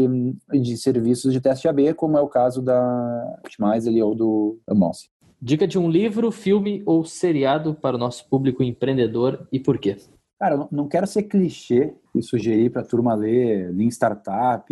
de 0.51 0.77
serviços 0.77 1.31
de 1.31 1.39
teste 1.39 1.67
AB, 1.67 1.93
como 1.93 2.17
é 2.17 2.21
o 2.21 2.27
caso 2.27 2.61
da 2.61 3.39
Optimize 3.39 3.87
ali, 3.87 4.01
ou 4.01 4.13
do 4.13 4.59
Monse. 4.69 5.09
Dica 5.41 5.67
de 5.67 5.77
um 5.77 5.89
livro, 5.89 6.31
filme 6.31 6.81
ou 6.85 7.05
seriado 7.05 7.75
para 7.75 7.95
o 7.95 7.99
nosso 7.99 8.27
público 8.27 8.63
empreendedor 8.63 9.47
e 9.51 9.59
por 9.59 9.77
quê? 9.77 9.95
Cara, 10.39 10.67
não 10.71 10.87
quero 10.87 11.07
ser 11.07 11.23
clichê 11.23 11.95
e 12.13 12.21
sugerir 12.21 12.71
para 12.71 12.81
a 12.81 12.85
turma 12.85 13.15
ler 13.15 13.73
Lean 13.73 13.87
Startup, 13.87 14.65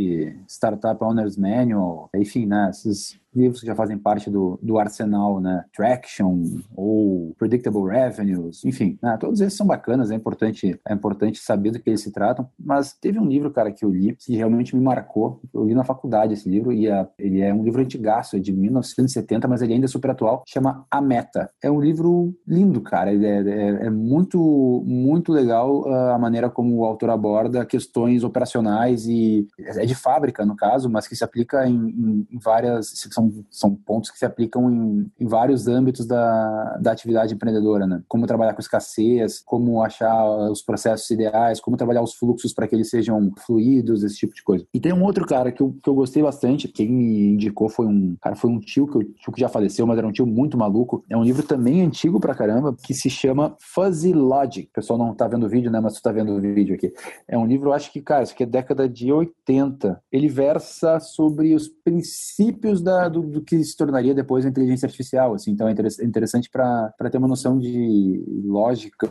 Startup 0.48 1.04
Owner's 1.04 1.38
Manual, 1.38 2.10
enfim, 2.16 2.46
né, 2.46 2.70
esses 2.70 3.20
livros 3.36 3.60
que 3.62 3.68
já 3.68 3.76
fazem 3.76 3.98
parte 3.98 4.30
do, 4.30 4.60
do 4.62 4.78
arsenal, 4.78 5.40
né? 5.40 5.64
Traction 5.76 6.44
ou 6.76 7.34
Predictable 7.38 7.90
Revenues, 7.90 8.64
enfim, 8.64 8.98
né? 9.02 9.18
todos 9.20 9.42
esses 9.42 9.58
são 9.58 9.68
bacanas, 9.68 10.12
é 10.12 10.16
importante, 10.16 10.80
é 10.88 10.94
importante 10.94 11.40
saber 11.40 11.72
do 11.72 11.80
que 11.80 11.90
eles 11.90 12.02
se 12.02 12.12
tratam, 12.12 12.48
mas 12.60 12.94
teve 12.94 13.20
um 13.20 13.26
livro, 13.26 13.52
cara, 13.52 13.72
que 13.72 13.84
eu 13.84 13.90
li, 13.90 14.16
que 14.16 14.36
realmente 14.36 14.76
me 14.76 14.82
marcou, 14.82 15.42
eu 15.54 15.66
li 15.66 15.74
na 15.74 15.84
faculdade 15.84 16.34
esse 16.34 16.50
livro, 16.50 16.72
e 16.72 16.90
a, 16.90 17.08
ele 17.18 17.42
é 17.42 17.54
um 17.54 17.64
livro 17.64 17.82
antigaço, 17.82 18.36
é 18.36 18.40
de 18.40 18.52
1970, 18.52 19.48
mas 19.48 19.62
ele 19.62 19.74
ainda 19.74 19.86
é 19.86 19.88
super 19.88 20.12
atual, 20.12 20.44
chama 20.48 20.86
A 20.90 21.02
Meta. 21.02 21.50
É 21.62 21.70
um 21.70 21.80
livro 21.80 22.34
lindo, 22.48 22.82
cara, 22.82 23.14
ele 23.14 23.26
é, 23.26 23.42
é, 23.42 23.86
é 23.88 23.90
muito, 23.90 24.84
muito 24.86 25.32
legal 25.32 25.82
uh, 25.82 26.12
a 26.12 26.20
maneira 26.20 26.50
como 26.50 26.78
o 26.78 26.86
autor 26.86 27.10
aborda 27.10 27.66
questões 27.66 28.24
operacionais 28.24 29.08
e 29.08 29.48
é 29.60 29.86
de 29.86 29.96
fábrica, 29.96 30.46
no 30.46 30.56
caso, 30.56 30.90
mas 30.90 31.08
que 31.08 31.16
se 31.16 31.24
aplica 31.24 31.68
em, 31.68 32.28
em 32.32 32.40
várias, 32.40 32.92
são, 33.12 33.25
são 33.50 33.76
pontos 33.76 34.10
que 34.10 34.18
se 34.18 34.26
aplicam 34.26 34.72
em, 34.72 35.12
em 35.20 35.28
vários 35.28 35.68
âmbitos 35.68 36.06
da, 36.06 36.78
da 36.82 36.92
atividade 36.92 37.34
empreendedora, 37.34 37.86
né? 37.86 38.02
Como 38.08 38.28
trabalhar 38.28 38.54
com 38.54 38.62
escassez, 38.62 39.40
como 39.40 39.82
achar 39.82 40.26
os 40.50 40.62
processos 40.62 41.10
ideais, 41.10 41.60
como 41.60 41.78
trabalhar 41.78 42.02
os 42.02 42.14
fluxos 42.14 42.54
para 42.54 42.68
que 42.68 42.76
eles 42.76 42.90
sejam 42.90 43.32
fluidos, 43.46 44.04
esse 44.04 44.18
tipo 44.18 44.34
de 44.34 44.44
coisa. 44.44 44.66
E 44.74 44.80
tem 44.80 44.94
um 44.94 45.04
outro 45.04 45.26
cara 45.26 45.52
que 45.52 45.62
eu, 45.62 45.76
que 45.82 45.90
eu 45.90 45.96
gostei 45.96 46.22
bastante, 46.22 46.68
quem 46.68 46.90
me 46.90 47.30
indicou 47.34 47.70
foi 47.70 47.86
um 47.86 48.16
cara, 48.22 48.36
foi 48.36 48.50
um 48.50 48.60
tio 48.60 48.88
que, 48.88 48.98
eu, 48.98 49.04
tio 49.04 49.34
que 49.34 49.42
já 49.42 49.50
faleceu, 49.50 49.86
mas 49.86 49.98
era 49.98 50.08
um 50.08 50.12
tio 50.12 50.26
muito 50.26 50.58
maluco. 50.58 51.04
É 51.10 51.18
um 51.18 51.24
livro 51.24 51.44
também 51.44 51.82
antigo 51.82 52.20
pra 52.20 52.36
caramba, 52.36 52.76
que 52.84 52.94
se 52.94 53.10
chama 53.10 53.56
Fuzzy 53.60 54.14
Logic. 54.14 54.68
O 54.70 54.74
pessoal 54.74 55.00
não 55.00 55.14
tá 55.14 55.28
vendo 55.28 55.46
o 55.46 55.50
vídeo, 55.50 55.72
né? 55.72 55.80
Mas 55.80 55.94
tu 55.94 56.02
tá 56.02 56.12
vendo 56.12 56.34
o 56.34 56.42
vídeo 56.42 56.76
aqui. 56.76 56.92
É 57.28 57.38
um 57.38 57.46
livro, 57.46 57.74
acho 57.74 57.92
que, 57.92 58.02
cara, 58.02 58.24
isso 58.24 58.34
aqui 58.34 58.44
é 58.44 58.48
década 58.48 58.88
de 58.88 59.12
80. 59.12 60.02
Ele 60.12 60.28
versa 60.28 61.00
sobre 61.00 61.54
os 61.54 61.68
princípios 61.68 62.82
da, 62.82 63.08
do, 63.16 63.22
do 63.22 63.42
que 63.42 63.64
se 63.64 63.76
tornaria 63.76 64.14
depois 64.14 64.46
a 64.46 64.50
inteligência 64.50 64.86
artificial, 64.86 65.34
assim. 65.34 65.52
Então 65.52 65.68
é 65.68 65.72
interessante 66.04 66.50
para 66.50 66.94
ter 67.10 67.18
uma 67.18 67.28
noção 67.28 67.58
de 67.58 68.24
lógica, 68.44 69.08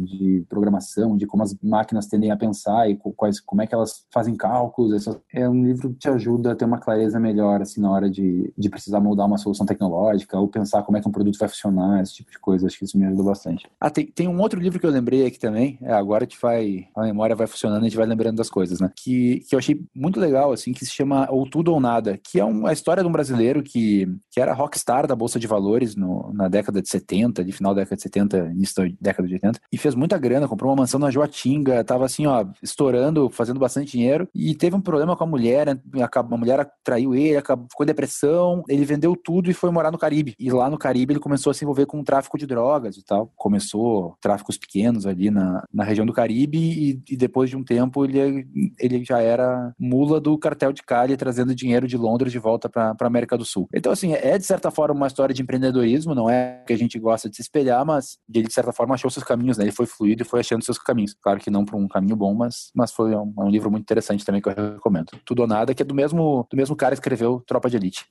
de 0.00 0.44
programação, 0.48 1.16
de 1.16 1.26
como 1.26 1.42
as 1.42 1.54
máquinas 1.62 2.06
tendem 2.06 2.30
a 2.30 2.36
pensar 2.36 2.88
e 2.88 2.96
quais, 2.96 3.40
como 3.40 3.62
é 3.62 3.66
que 3.66 3.74
elas 3.74 4.06
fazem 4.12 4.34
cálculos. 4.34 5.06
É 5.32 5.48
um 5.48 5.64
livro 5.64 5.90
que 5.90 5.98
te 5.98 6.08
ajuda 6.08 6.52
a 6.52 6.56
ter 6.56 6.64
uma 6.64 6.78
clareza 6.78 7.20
melhor, 7.20 7.60
assim, 7.60 7.80
na 7.80 7.90
hora 7.90 8.08
de, 8.08 8.52
de 8.56 8.68
precisar 8.70 9.00
moldar 9.00 9.26
uma 9.26 9.38
solução 9.38 9.66
tecnológica 9.66 10.38
ou 10.38 10.48
pensar 10.48 10.82
como 10.82 10.96
é 10.96 11.00
que 11.00 11.08
um 11.08 11.12
produto 11.12 11.38
vai 11.38 11.48
funcionar, 11.48 12.02
esse 12.02 12.14
tipo 12.14 12.30
de 12.30 12.38
coisa. 12.38 12.66
Acho 12.66 12.78
que 12.78 12.84
isso 12.84 12.98
me 12.98 13.04
ajuda 13.04 13.22
bastante. 13.22 13.68
Ah, 13.80 13.90
tem, 13.90 14.06
tem 14.06 14.28
um 14.28 14.40
outro 14.40 14.60
livro 14.60 14.80
que 14.80 14.86
eu 14.86 14.90
lembrei 14.90 15.26
aqui 15.26 15.38
também. 15.38 15.78
É, 15.82 15.92
agora 15.92 16.24
a 16.24 16.26
gente 16.26 16.40
vai, 16.40 16.88
a 16.96 17.02
memória 17.02 17.36
vai 17.36 17.46
funcionando, 17.46 17.82
a 17.82 17.84
gente 17.84 17.96
vai 17.96 18.06
lembrando 18.06 18.36
das 18.36 18.48
coisas, 18.48 18.80
né? 18.80 18.90
Que, 18.96 19.40
que 19.48 19.54
eu 19.54 19.58
achei 19.58 19.80
muito 19.94 20.18
legal, 20.18 20.52
assim, 20.52 20.72
que 20.72 20.84
se 20.84 20.92
chama 20.92 21.28
Ou 21.30 21.48
Tudo 21.48 21.72
ou 21.72 21.80
Nada, 21.80 22.18
que 22.18 22.40
é 22.40 22.44
uma 22.44 22.72
história 22.72 23.02
de 23.02 23.08
um 23.08 23.12
brasileiro 23.12 23.23
que, 23.62 24.06
que 24.30 24.40
era 24.40 24.52
rockstar 24.52 25.06
da 25.06 25.16
Bolsa 25.16 25.38
de 25.38 25.46
Valores 25.46 25.96
no, 25.96 26.32
na 26.32 26.48
década 26.48 26.80
de 26.80 26.88
70, 26.88 27.44
de 27.44 27.52
final 27.52 27.74
da 27.74 27.82
década 27.82 27.96
de 27.96 28.02
70, 28.02 28.38
início 28.52 28.82
da 28.82 28.96
década 29.00 29.28
de 29.28 29.34
80, 29.34 29.60
e 29.72 29.78
fez 29.78 29.94
muita 29.94 30.18
grana, 30.18 30.48
comprou 30.48 30.70
uma 30.70 30.82
mansão 30.82 31.00
na 31.00 31.10
Joatinga, 31.10 31.82
tava 31.84 32.04
assim, 32.04 32.26
ó, 32.26 32.44
estourando, 32.62 33.28
fazendo 33.30 33.58
bastante 33.60 33.92
dinheiro, 33.92 34.28
e 34.34 34.54
teve 34.54 34.76
um 34.76 34.80
problema 34.80 35.16
com 35.16 35.24
a 35.24 35.26
mulher, 35.26 35.68
a 35.68 36.22
mulher 36.36 36.70
traiu 36.82 37.14
ele, 37.14 37.40
ficou 37.40 37.82
em 37.82 37.86
depressão, 37.86 38.62
ele 38.68 38.84
vendeu 38.84 39.16
tudo 39.16 39.50
e 39.50 39.54
foi 39.54 39.70
morar 39.70 39.90
no 39.90 39.98
Caribe. 39.98 40.34
E 40.38 40.50
lá 40.50 40.68
no 40.68 40.78
Caribe 40.78 41.12
ele 41.12 41.20
começou 41.20 41.50
a 41.50 41.54
se 41.54 41.64
envolver 41.64 41.86
com 41.86 42.02
tráfico 42.02 42.38
de 42.38 42.46
drogas 42.46 42.96
e 42.96 43.04
tal. 43.04 43.32
Começou 43.36 44.16
tráficos 44.20 44.58
pequenos 44.58 45.06
ali 45.06 45.30
na, 45.30 45.64
na 45.72 45.84
região 45.84 46.06
do 46.06 46.12
Caribe 46.12 46.58
e, 46.58 47.02
e 47.10 47.16
depois 47.16 47.50
de 47.50 47.56
um 47.56 47.64
tempo 47.64 48.04
ele, 48.04 48.46
ele 48.78 49.04
já 49.04 49.20
era 49.20 49.72
mula 49.78 50.20
do 50.20 50.36
cartel 50.38 50.72
de 50.72 50.82
Cali 50.82 51.16
trazendo 51.16 51.54
dinheiro 51.54 51.86
de 51.86 51.96
Londres 51.96 52.32
de 52.32 52.38
volta 52.38 52.68
para 52.68 53.10
América 53.14 53.38
do 53.38 53.44
Sul. 53.44 53.68
Então, 53.72 53.92
assim, 53.92 54.12
é 54.12 54.36
de 54.36 54.44
certa 54.44 54.70
forma 54.70 54.94
uma 54.94 55.06
história 55.06 55.34
de 55.34 55.42
empreendedorismo, 55.42 56.14
não 56.14 56.28
é 56.28 56.62
que 56.66 56.72
a 56.72 56.78
gente 56.78 56.98
gosta 56.98 57.28
de 57.30 57.36
se 57.36 57.42
espelhar, 57.42 57.84
mas 57.86 58.18
ele 58.32 58.48
de 58.48 58.52
certa 58.52 58.72
forma 58.72 58.94
achou 58.94 59.10
seus 59.10 59.24
caminhos, 59.24 59.56
né? 59.56 59.64
Ele 59.64 59.72
foi 59.72 59.86
fluido 59.86 60.22
e 60.22 60.26
foi 60.26 60.40
achando 60.40 60.64
seus 60.64 60.78
caminhos. 60.78 61.14
Claro 61.14 61.40
que 61.40 61.50
não 61.50 61.64
para 61.64 61.76
um 61.76 61.88
caminho 61.88 62.16
bom, 62.16 62.34
mas, 62.34 62.70
mas 62.74 62.92
foi 62.92 63.14
um, 63.14 63.32
um 63.38 63.48
livro 63.48 63.70
muito 63.70 63.82
interessante 63.82 64.24
também 64.24 64.42
que 64.42 64.48
eu 64.48 64.54
recomendo. 64.54 65.12
Tudo 65.24 65.42
ou 65.42 65.48
Nada, 65.48 65.74
que 65.74 65.82
é 65.82 65.84
do 65.84 65.94
mesmo, 65.94 66.46
do 66.50 66.56
mesmo 66.56 66.74
cara 66.74 66.92
que 66.92 67.00
escreveu 67.00 67.42
Tropa 67.46 67.70
de 67.70 67.76
Elite. 67.76 68.06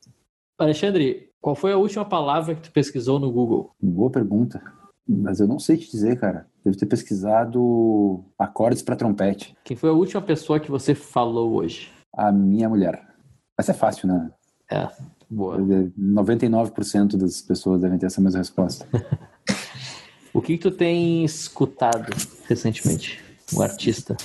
Alexandre, 0.57 1.29
qual 1.41 1.55
foi 1.55 1.73
a 1.73 1.77
última 1.77 2.05
palavra 2.05 2.55
que 2.55 2.61
tu 2.61 2.71
pesquisou 2.71 3.19
no 3.19 3.31
Google? 3.31 3.71
Boa 3.81 4.09
pergunta. 4.09 4.61
Mas 5.07 5.39
eu 5.39 5.47
não 5.47 5.59
sei 5.59 5.77
te 5.77 5.91
dizer, 5.91 6.19
cara. 6.19 6.47
Devo 6.63 6.77
ter 6.77 6.85
pesquisado 6.85 8.23
acordes 8.39 8.81
para 8.81 8.95
trompete. 8.95 9.55
Quem 9.63 9.75
foi 9.75 9.89
a 9.89 9.93
última 9.93 10.21
pessoa 10.21 10.59
que 10.59 10.71
você 10.71 10.95
falou 10.95 11.55
hoje? 11.55 11.91
A 12.15 12.31
minha 12.31 12.69
mulher. 12.69 13.05
Essa 13.59 13.71
é 13.71 13.75
fácil, 13.75 14.07
né? 14.07 14.31
É, 14.71 14.87
boa. 15.29 15.57
99% 15.57 17.17
das 17.17 17.41
pessoas 17.41 17.81
devem 17.81 17.97
ter 17.97 18.07
essa 18.07 18.21
mesma 18.21 18.39
resposta. 18.39 18.87
o 20.33 20.41
que, 20.41 20.57
que 20.57 20.63
tu 20.63 20.71
tem 20.71 21.23
escutado 21.23 22.13
recentemente? 22.47 23.23
Um 23.53 23.61
artista? 23.61 24.15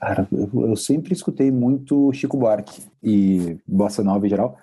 Cara, 0.00 0.26
eu, 0.32 0.68
eu, 0.68 0.76
sempre 0.76 1.12
escutei 1.12 1.50
muito 1.50 2.10
Chico 2.14 2.38
Buarque 2.38 2.82
e 3.02 3.58
Bossa 3.66 4.02
Nova 4.02 4.26
em 4.26 4.30
geral, 4.30 4.56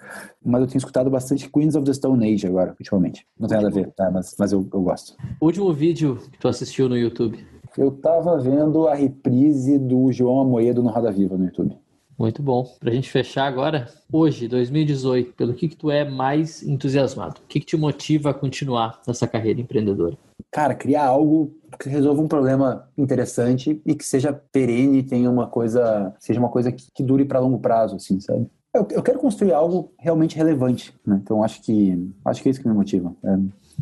mas 0.43 0.61
eu 0.61 0.67
tenho 0.67 0.79
escutado 0.79 1.11
bastante 1.11 1.47
Queens 1.47 1.75
of 1.75 1.85
the 1.85 1.93
Stone 1.93 2.33
Age 2.33 2.47
agora, 2.47 2.71
ultimamente. 2.71 3.27
Não 3.39 3.47
tem 3.47 3.57
nada 3.57 3.69
a 3.69 3.71
ver, 3.71 3.91
tá? 3.91 4.09
mas, 4.09 4.35
mas 4.39 4.51
eu, 4.51 4.67
eu 4.73 4.81
gosto. 4.81 5.15
O 5.39 5.45
último 5.45 5.71
vídeo 5.71 6.17
que 6.31 6.39
tu 6.39 6.47
assistiu 6.47 6.89
no 6.89 6.97
YouTube? 6.97 7.45
Eu 7.77 7.91
tava 7.91 8.39
vendo 8.39 8.87
a 8.87 8.95
reprise 8.95 9.77
do 9.77 10.11
João 10.11 10.41
Amoedo 10.41 10.81
no 10.81 10.89
Roda 10.89 11.11
Viva 11.11 11.37
no 11.37 11.45
YouTube. 11.45 11.77
Muito 12.17 12.41
bom. 12.41 12.65
Pra 12.79 12.91
gente 12.91 13.11
fechar 13.11 13.45
agora, 13.45 13.87
hoje, 14.11 14.47
2018, 14.47 15.33
pelo 15.33 15.53
que, 15.53 15.67
que 15.67 15.75
tu 15.75 15.91
é 15.91 16.03
mais 16.03 16.63
entusiasmado? 16.63 17.41
O 17.43 17.47
que, 17.47 17.59
que 17.59 17.65
te 17.65 17.77
motiva 17.77 18.31
a 18.31 18.33
continuar 18.33 19.01
nessa 19.05 19.27
carreira 19.27 19.61
empreendedora? 19.61 20.17
Cara, 20.51 20.73
criar 20.73 21.05
algo 21.05 21.55
que 21.79 21.89
resolva 21.89 22.21
um 22.21 22.27
problema 22.27 22.87
interessante 22.97 23.81
e 23.85 23.93
que 23.93 24.03
seja 24.03 24.33
perene, 24.33 25.03
tenha 25.03 25.29
uma 25.29 25.47
coisa, 25.47 26.15
seja 26.19 26.39
uma 26.39 26.49
coisa 26.49 26.71
que, 26.71 26.87
que 26.91 27.03
dure 27.03 27.23
para 27.23 27.39
longo 27.39 27.59
prazo, 27.59 27.97
assim, 27.97 28.19
sabe? 28.19 28.47
Eu, 28.73 28.87
eu, 28.91 29.03
quero 29.03 29.19
construir 29.19 29.53
algo 29.53 29.91
realmente 29.99 30.35
relevante, 30.35 30.93
né? 31.05 31.19
Então 31.21 31.43
acho 31.43 31.61
que 31.61 32.11
acho 32.25 32.41
que 32.41 32.49
é 32.49 32.51
isso 32.51 32.61
que 32.61 32.67
me 32.67 32.73
motiva. 32.73 33.13
É 33.23 33.37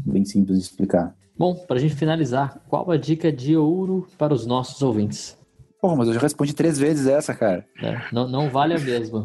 bem 0.05 0.25
simples 0.25 0.57
de 0.57 0.63
explicar. 0.63 1.15
Bom, 1.37 1.53
para 1.53 1.77
a 1.77 1.79
gente 1.79 1.95
finalizar, 1.95 2.61
qual 2.69 2.89
a 2.89 2.97
dica 2.97 3.31
de 3.31 3.57
ouro 3.57 4.07
para 4.17 4.33
os 4.33 4.45
nossos 4.45 4.81
ouvintes? 4.81 5.37
Porra, 5.85 5.97
mas 5.97 6.07
eu 6.07 6.15
já 6.15 6.19
respondi 6.19 6.51
três 6.51 6.79
vezes 6.79 7.05
essa, 7.05 7.31
cara. 7.35 7.63
É, 7.79 8.01
não, 8.11 8.27
não 8.27 8.49
vale 8.49 8.73
a 8.73 8.79
mesma. 8.79 9.23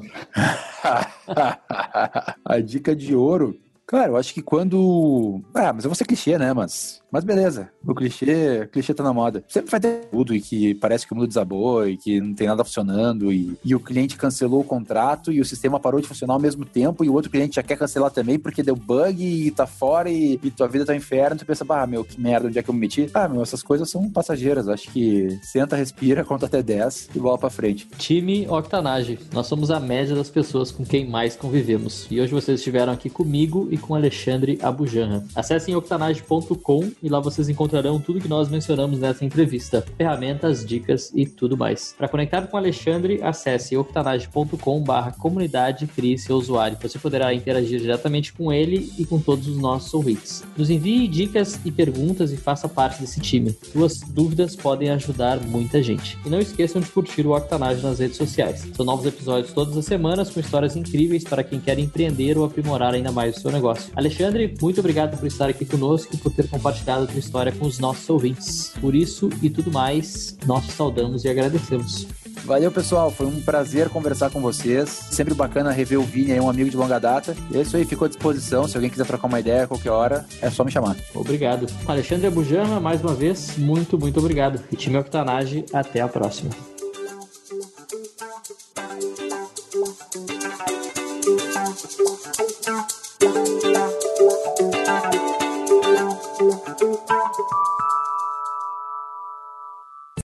a 2.44 2.60
dica 2.60 2.94
de 2.94 3.16
ouro. 3.16 3.58
Cara, 3.86 4.08
eu 4.08 4.16
acho 4.18 4.34
que 4.34 4.42
quando. 4.42 5.40
Ah, 5.54 5.72
mas 5.72 5.84
eu 5.84 5.88
vou 5.88 5.94
ser 5.94 6.04
clichê, 6.04 6.36
né? 6.36 6.52
Mas 6.52 6.99
mas 7.10 7.24
beleza, 7.24 7.70
o 7.84 7.94
clichê, 7.94 8.62
o 8.64 8.68
clichê 8.68 8.94
tá 8.94 9.02
na 9.02 9.12
moda. 9.12 9.44
Sempre 9.48 9.70
vai 9.70 9.80
ter 9.80 10.06
tudo 10.10 10.34
e 10.34 10.40
que 10.40 10.74
parece 10.74 11.06
que 11.06 11.12
o 11.12 11.16
mundo 11.16 11.28
desabou 11.28 11.88
e 11.88 11.96
que 11.96 12.20
não 12.20 12.34
tem 12.34 12.46
nada 12.46 12.64
funcionando 12.64 13.32
e, 13.32 13.56
e 13.64 13.74
o 13.74 13.80
cliente 13.80 14.16
cancelou 14.16 14.60
o 14.60 14.64
contrato 14.64 15.32
e 15.32 15.40
o 15.40 15.44
sistema 15.44 15.80
parou 15.80 16.00
de 16.00 16.06
funcionar 16.06 16.34
ao 16.34 16.40
mesmo 16.40 16.64
tempo 16.64 17.04
e 17.04 17.08
o 17.08 17.12
outro 17.12 17.30
cliente 17.30 17.56
já 17.56 17.62
quer 17.62 17.76
cancelar 17.76 18.10
também 18.10 18.38
porque 18.38 18.62
deu 18.62 18.76
bug 18.76 19.22
e 19.22 19.50
tá 19.50 19.66
fora 19.66 20.08
e, 20.08 20.38
e 20.42 20.50
tua 20.50 20.68
vida 20.68 20.84
tá 20.84 20.92
um 20.92 20.96
inferno. 20.96 21.38
Tu 21.38 21.46
pensa, 21.46 21.64
ah, 21.68 21.86
meu, 21.86 22.04
que 22.04 22.20
merda, 22.20 22.48
onde 22.48 22.58
é 22.58 22.62
que 22.62 22.70
eu 22.70 22.74
me 22.74 22.80
meti? 22.80 23.10
Ah, 23.12 23.28
meu, 23.28 23.42
essas 23.42 23.62
coisas 23.62 23.90
são 23.90 24.08
passageiras. 24.10 24.68
Acho 24.68 24.90
que 24.90 25.38
senta, 25.42 25.76
respira, 25.76 26.22
conta 26.24 26.46
até 26.46 26.62
10 26.62 27.10
e 27.14 27.18
bola 27.18 27.38
pra 27.38 27.50
frente. 27.50 27.86
Time 27.98 28.46
Octanage. 28.48 29.18
Nós 29.32 29.46
somos 29.46 29.70
a 29.70 29.80
média 29.80 30.14
das 30.14 30.30
pessoas 30.30 30.70
com 30.70 30.84
quem 30.84 31.08
mais 31.08 31.36
convivemos. 31.36 32.06
E 32.10 32.20
hoje 32.20 32.32
vocês 32.32 32.60
estiveram 32.60 32.92
aqui 32.92 33.10
comigo 33.10 33.68
e 33.70 33.78
com 33.78 33.94
Alexandre 33.94 34.58
Abujanra. 34.62 35.24
Acessem 35.34 35.74
octanage.com 35.74 36.90
e 37.02 37.08
lá 37.08 37.20
vocês 37.20 37.48
encontrarão 37.48 38.00
tudo 38.00 38.20
que 38.20 38.28
nós 38.28 38.48
mencionamos 38.48 38.98
nessa 38.98 39.24
entrevista: 39.24 39.84
ferramentas, 39.96 40.64
dicas 40.64 41.12
e 41.14 41.26
tudo 41.26 41.56
mais. 41.56 41.94
Para 41.96 42.08
conectar 42.08 42.42
com 42.42 42.56
o 42.56 42.60
Alexandre, 42.60 43.20
acesse 43.22 43.76
octanage.com/comunidade 43.76 45.86
crie 45.86 46.18
seu 46.18 46.36
usuário. 46.36 46.76
Você 46.80 46.98
poderá 46.98 47.32
interagir 47.34 47.80
diretamente 47.80 48.32
com 48.32 48.52
ele 48.52 48.92
e 48.98 49.04
com 49.04 49.18
todos 49.18 49.48
os 49.48 49.58
nossos 49.58 49.92
ouvintes. 49.94 50.44
Nos 50.56 50.70
envie 50.70 51.08
dicas 51.08 51.58
e 51.64 51.72
perguntas 51.72 52.32
e 52.32 52.36
faça 52.36 52.68
parte 52.68 53.00
desse 53.00 53.20
time. 53.20 53.56
Suas 53.72 54.00
dúvidas 54.00 54.56
podem 54.56 54.90
ajudar 54.90 55.40
muita 55.40 55.82
gente. 55.82 56.18
E 56.24 56.28
não 56.28 56.38
esqueçam 56.38 56.80
de 56.80 56.90
curtir 56.90 57.26
o 57.26 57.36
Octanage 57.36 57.82
nas 57.82 57.98
redes 57.98 58.16
sociais. 58.16 58.68
São 58.74 58.84
novos 58.84 59.06
episódios 59.06 59.52
todas 59.52 59.76
as 59.76 59.84
semanas 59.84 60.30
com 60.30 60.40
histórias 60.40 60.76
incríveis 60.76 61.24
para 61.24 61.44
quem 61.44 61.60
quer 61.60 61.78
empreender 61.78 62.36
ou 62.36 62.44
aprimorar 62.44 62.94
ainda 62.94 63.12
mais 63.12 63.36
o 63.36 63.40
seu 63.40 63.50
negócio. 63.50 63.90
Alexandre, 63.96 64.54
muito 64.60 64.80
obrigado 64.80 65.18
por 65.18 65.26
estar 65.26 65.48
aqui 65.48 65.64
conosco 65.64 66.14
e 66.14 66.18
por 66.18 66.32
ter 66.32 66.48
compartilhado 66.48 66.89
contar 66.90 66.98
outra 66.98 67.18
história 67.18 67.52
com 67.52 67.66
os 67.66 67.78
nossos 67.78 68.08
ouvintes. 68.10 68.72
Por 68.80 68.94
isso 68.94 69.30
e 69.40 69.48
tudo 69.48 69.70
mais, 69.70 70.36
nós 70.46 70.64
saudamos 70.66 71.24
e 71.24 71.28
agradecemos. 71.28 72.06
Valeu, 72.44 72.72
pessoal. 72.72 73.10
Foi 73.10 73.26
um 73.26 73.40
prazer 73.40 73.88
conversar 73.90 74.30
com 74.30 74.40
vocês. 74.40 74.88
Sempre 74.88 75.34
bacana 75.34 75.70
rever 75.70 76.00
o 76.00 76.02
Vini 76.02 76.32
aí, 76.32 76.40
um 76.40 76.50
amigo 76.50 76.70
de 76.70 76.76
longa 76.76 76.98
data. 76.98 77.36
E 77.50 77.58
é 77.58 77.62
isso 77.62 77.76
aí, 77.76 77.84
fico 77.84 78.04
à 78.04 78.08
disposição. 78.08 78.66
Se 78.66 78.76
alguém 78.76 78.90
quiser 78.90 79.06
trocar 79.06 79.28
uma 79.28 79.38
ideia 79.38 79.64
a 79.64 79.66
qualquer 79.66 79.90
hora, 79.90 80.26
é 80.40 80.50
só 80.50 80.64
me 80.64 80.72
chamar. 80.72 80.96
Obrigado. 81.14 81.66
Alexandre 81.86 82.26
Abujama, 82.26 82.80
mais 82.80 83.02
uma 83.02 83.14
vez, 83.14 83.56
muito, 83.56 83.98
muito 83.98 84.18
obrigado. 84.18 84.60
E 84.72 84.76
time 84.76 84.98
Octanage, 84.98 85.64
até 85.72 86.00
a 86.00 86.08
próxima. 86.08 86.50